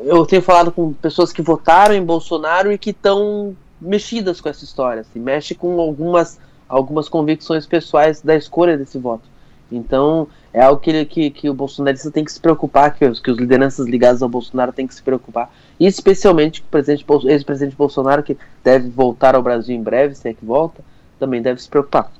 eu 0.00 0.26
tenho 0.26 0.42
falado 0.42 0.70
com 0.72 0.92
pessoas 0.92 1.32
que 1.32 1.40
votaram 1.42 1.94
em 1.94 2.04
Bolsonaro 2.04 2.70
e 2.72 2.78
que 2.78 2.90
estão 2.90 3.56
mexidas 3.80 4.40
com 4.40 4.48
essa 4.48 4.64
história, 4.64 5.02
assim, 5.02 5.18
mexe 5.20 5.54
com 5.54 5.78
algumas, 5.80 6.38
algumas 6.68 7.08
convicções 7.08 7.66
pessoais 7.66 8.20
da 8.20 8.34
escolha 8.34 8.76
desse 8.76 8.98
voto. 8.98 9.24
Então, 9.70 10.28
é 10.56 10.62
algo 10.62 10.80
que, 10.80 11.04
que, 11.04 11.28
que 11.30 11.50
o 11.50 11.54
bolsonarista 11.54 12.10
tem 12.10 12.24
que 12.24 12.32
se 12.32 12.40
preocupar, 12.40 12.94
que 12.94 13.04
os, 13.04 13.20
que 13.20 13.30
os 13.30 13.36
lideranças 13.36 13.86
ligadas 13.86 14.22
ao 14.22 14.28
Bolsonaro 14.28 14.72
têm 14.72 14.86
que 14.86 14.94
se 14.94 15.02
preocupar. 15.02 15.52
E 15.78 15.86
especialmente 15.86 16.62
o 16.62 16.64
presidente 16.70 17.04
ex-presidente 17.26 17.76
Bolsonaro, 17.76 18.22
que 18.22 18.38
deve 18.64 18.88
voltar 18.88 19.34
ao 19.34 19.42
Brasil 19.42 19.76
em 19.76 19.82
breve, 19.82 20.14
se 20.14 20.26
é 20.26 20.32
que 20.32 20.42
volta, 20.44 20.82
também 21.20 21.42
deve 21.42 21.60
se 21.60 21.68
preocupar. 21.68 22.10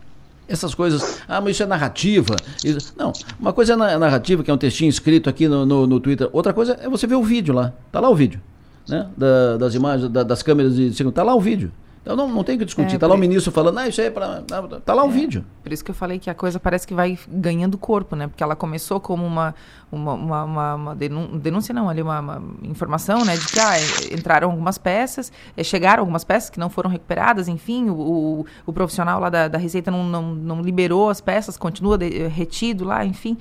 Essas 0.47 0.75
coisas, 0.75 1.23
ah, 1.27 1.41
mas 1.41 1.53
isso 1.53 1.63
é 1.63 1.67
narrativa. 1.67 2.37
Isso- 2.63 2.93
não, 2.97 3.13
uma 3.41 3.55
coisa 3.55 3.73
é 3.73 3.77
na- 3.77 3.99
narrativa, 3.99 4.45
que 4.45 4.51
é 4.51 4.55
um 4.55 4.59
textinho 4.59 4.91
escrito 4.91 5.31
aqui 5.31 5.49
no, 5.49 5.65
no, 5.65 5.87
no 5.87 5.99
Twitter. 5.99 6.29
Outra 6.31 6.53
coisa 6.53 6.79
é 6.81 6.89
você 6.91 7.07
ver 7.07 7.15
o 7.17 7.23
vídeo 7.25 7.55
lá. 7.55 7.73
Tá 7.91 8.01
lá 8.01 8.11
o 8.11 8.15
vídeo. 8.15 8.39
Né? 8.87 9.09
Da- 9.17 9.57
das 9.57 9.75
imagens, 9.75 10.11
da- 10.11 10.23
das 10.23 10.43
câmeras 10.43 10.77
de 10.77 10.93
segundo. 10.95 11.15
Tá 11.15 11.23
lá 11.25 11.35
o 11.35 11.41
vídeo. 11.41 11.73
Então 12.07 12.15
não, 12.15 12.29
não 12.29 12.45
tem 12.45 12.55
o 12.55 12.59
que 12.61 12.65
discutir. 12.65 12.95
É, 12.95 12.99
tá 13.01 13.09
lá 13.09 13.17
o 13.17 13.19
ministro 13.19 13.51
falando, 13.51 13.79
ah, 13.79 13.89
isso 13.89 14.01
aí 14.01 14.07
é 14.07 14.13
não, 14.49 14.81
Tá 14.81 14.95
lá 14.95 15.03
o 15.03 15.11
vídeo. 15.11 15.45
Por 15.61 15.73
isso 15.73 15.85
que 15.85 15.91
eu 15.91 15.95
falei 15.95 16.21
que 16.21 16.31
a 16.31 16.35
coisa 16.37 16.61
parece 16.61 16.87
que 16.87 16.95
vai 16.95 17.19
ganhando 17.29 17.77
corpo, 17.77 18.15
né? 18.15 18.29
Porque 18.29 18.45
ela 18.45 18.55
começou 18.55 19.01
como 19.01 19.27
uma, 19.27 19.53
uma, 19.91 20.13
uma, 20.15 20.45
uma- 20.45 20.75
uma 20.77 20.95
denúncia, 20.95 21.75
não, 21.75 21.89
ali 21.91 22.01
uma, 22.01 22.21
uma 22.21 22.43
informação, 22.63 23.25
né? 23.25 23.37
De 23.37 23.45
que 23.49 23.59
ah, 23.59 23.73
entraram 24.15 24.53
algumas 24.53 24.79
peças, 24.79 25.33
eh, 25.57 25.65
chegaram 25.65 26.01
algumas 26.03 26.23
peças 26.23 26.49
que 26.49 26.61
não 26.61 26.71
foram 26.71 26.89
recuperadas, 26.89 27.49
enfim, 27.49 27.91
o, 27.91 27.99
o, 27.99 28.47
o 28.67 28.73
profissional 28.73 29.19
lá 29.19 29.29
da, 29.29 29.49
da 29.49 29.59
Receita 29.59 29.91
não, 29.91 30.05
não, 30.05 30.33
não 30.33 30.63
liberou 30.63 31.11
as 31.11 31.21
peças, 31.21 31.57
continua 31.57 31.99
de- 31.99 32.23
eh, 32.23 32.29
retido 32.29 32.85
lá, 32.85 33.05
enfim. 33.05 33.37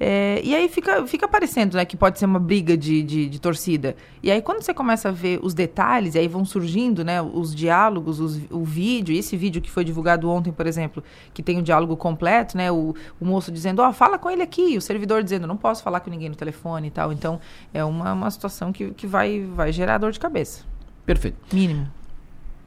É, 0.00 0.40
e 0.44 0.54
aí 0.54 0.68
fica, 0.68 1.04
fica 1.08 1.26
parecendo 1.26 1.76
né, 1.76 1.84
que 1.84 1.96
pode 1.96 2.20
ser 2.20 2.26
uma 2.26 2.38
briga 2.38 2.76
de, 2.76 3.02
de, 3.02 3.28
de 3.28 3.40
torcida. 3.40 3.96
E 4.22 4.30
aí 4.30 4.40
quando 4.40 4.62
você 4.62 4.72
começa 4.72 5.08
a 5.08 5.12
ver 5.12 5.40
os 5.42 5.54
detalhes, 5.54 6.14
e 6.14 6.18
aí 6.20 6.28
vão 6.28 6.44
surgindo 6.44 7.04
né, 7.04 7.20
os 7.20 7.52
diálogos, 7.54 8.20
os- 8.20 8.40
o 8.50 8.62
vídeo, 8.62 9.12
esse 9.16 9.36
vídeo 9.36 9.60
que 9.60 9.68
foi 9.70 9.82
divulgado 9.84 10.30
ontem, 10.30 10.52
por 10.52 10.66
exemplo, 10.68 11.02
que 11.34 11.42
tem 11.42 11.58
o 11.58 11.62
diálogo 11.62 11.96
completo, 11.96 12.56
né? 12.56 12.70
O, 12.70 12.94
o 13.20 13.24
moço 13.24 13.50
dizendo, 13.50 13.82
ó, 13.82 13.92
fala 13.92 14.18
com 14.18 14.30
ele 14.30 14.42
aqui, 14.42 14.76
o 14.76 14.80
servidor 14.80 15.22
dizendo, 15.24 15.46
não 15.48 15.56
posso 15.56 15.82
falar 15.82 15.98
com 16.00 16.10
ninguém 16.10 16.28
no 16.28 16.36
telefone 16.36 16.86
e 16.88 16.90
tal. 16.92 17.12
Então, 17.12 17.40
é 17.74 17.84
uma, 17.84 18.12
uma 18.12 18.30
situação 18.30 18.72
que, 18.72 18.90
que 18.92 19.06
vai, 19.06 19.40
vai 19.54 19.72
gerar 19.72 19.98
dor 19.98 20.12
de 20.12 20.20
cabeça. 20.20 20.62
Perfeito. 21.04 21.36
Mínimo, 21.52 21.88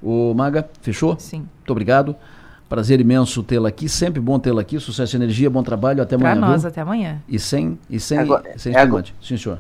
O 0.02 0.34
Maga, 0.34 0.70
fechou? 0.82 1.16
sim. 1.20 1.48
Muito 1.58 1.72
obrigado. 1.72 2.16
Prazer 2.72 3.02
imenso 3.02 3.44
tê-la 3.44 3.68
aqui. 3.68 3.90
Sempre 3.90 4.22
bom 4.22 4.40
tê-la 4.40 4.62
aqui. 4.62 4.80
Sucesso 4.80 5.14
e 5.14 5.18
energia, 5.18 5.50
bom 5.50 5.62
trabalho. 5.62 6.02
Até 6.02 6.18
Pra 6.18 6.32
amanhã. 6.32 6.48
nós, 6.48 6.62
viu? 6.62 6.70
até 6.70 6.80
amanhã. 6.80 7.18
E 7.28 7.38
sem, 7.38 7.78
e 7.90 8.00
sem, 8.00 8.18
Agora- 8.18 8.54
sem 8.56 8.74
é 8.74 8.80
espumante. 8.82 9.14
Sim, 9.22 9.36
senhor. 9.36 9.60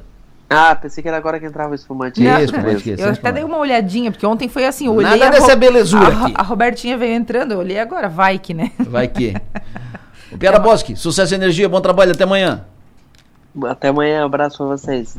Ah, 0.49 0.73
pensei 0.75 1.01
que 1.01 1.09
era 1.09 1.17
agora 1.17 1.37
que 1.37 1.45
entrava 1.45 1.73
o 1.73 1.75
espumante. 1.75 2.21
Não, 2.23 2.39
espumante, 2.41 2.81
que 2.83 2.91
Eu 2.91 2.93
até 2.93 3.11
espumante. 3.11 3.33
dei 3.35 3.43
uma 3.43 3.57
olhadinha, 3.57 4.11
porque 4.11 4.25
ontem 4.25 4.47
foi 4.47 4.65
assim, 4.65 4.85
eu 4.85 4.93
olhei 4.95 5.11
Nada 5.11 5.27
a, 5.27 5.29
dessa 5.29 5.51
Ro- 5.53 5.59
belezura 5.59 6.07
a, 6.07 6.23
aqui. 6.25 6.33
a 6.37 6.41
Robertinha 6.41 6.97
veio 6.97 7.13
entrando, 7.13 7.51
eu 7.51 7.59
olhei 7.59 7.79
agora, 7.79 8.07
vai 8.07 8.39
que, 8.39 8.53
né? 8.53 8.71
Vai 8.79 9.09
que. 9.09 9.33
O 10.31 10.37
Piara 10.37 10.59
Bosque, 10.59 10.95
sucesso 10.95 11.33
e 11.33 11.35
energia, 11.35 11.67
bom 11.67 11.81
trabalho. 11.81 12.13
Até 12.13 12.23
amanhã. 12.23 12.63
Até 13.65 13.89
amanhã, 13.89 14.23
abraço 14.23 14.55
pra 14.59 14.67
vocês. 14.67 15.17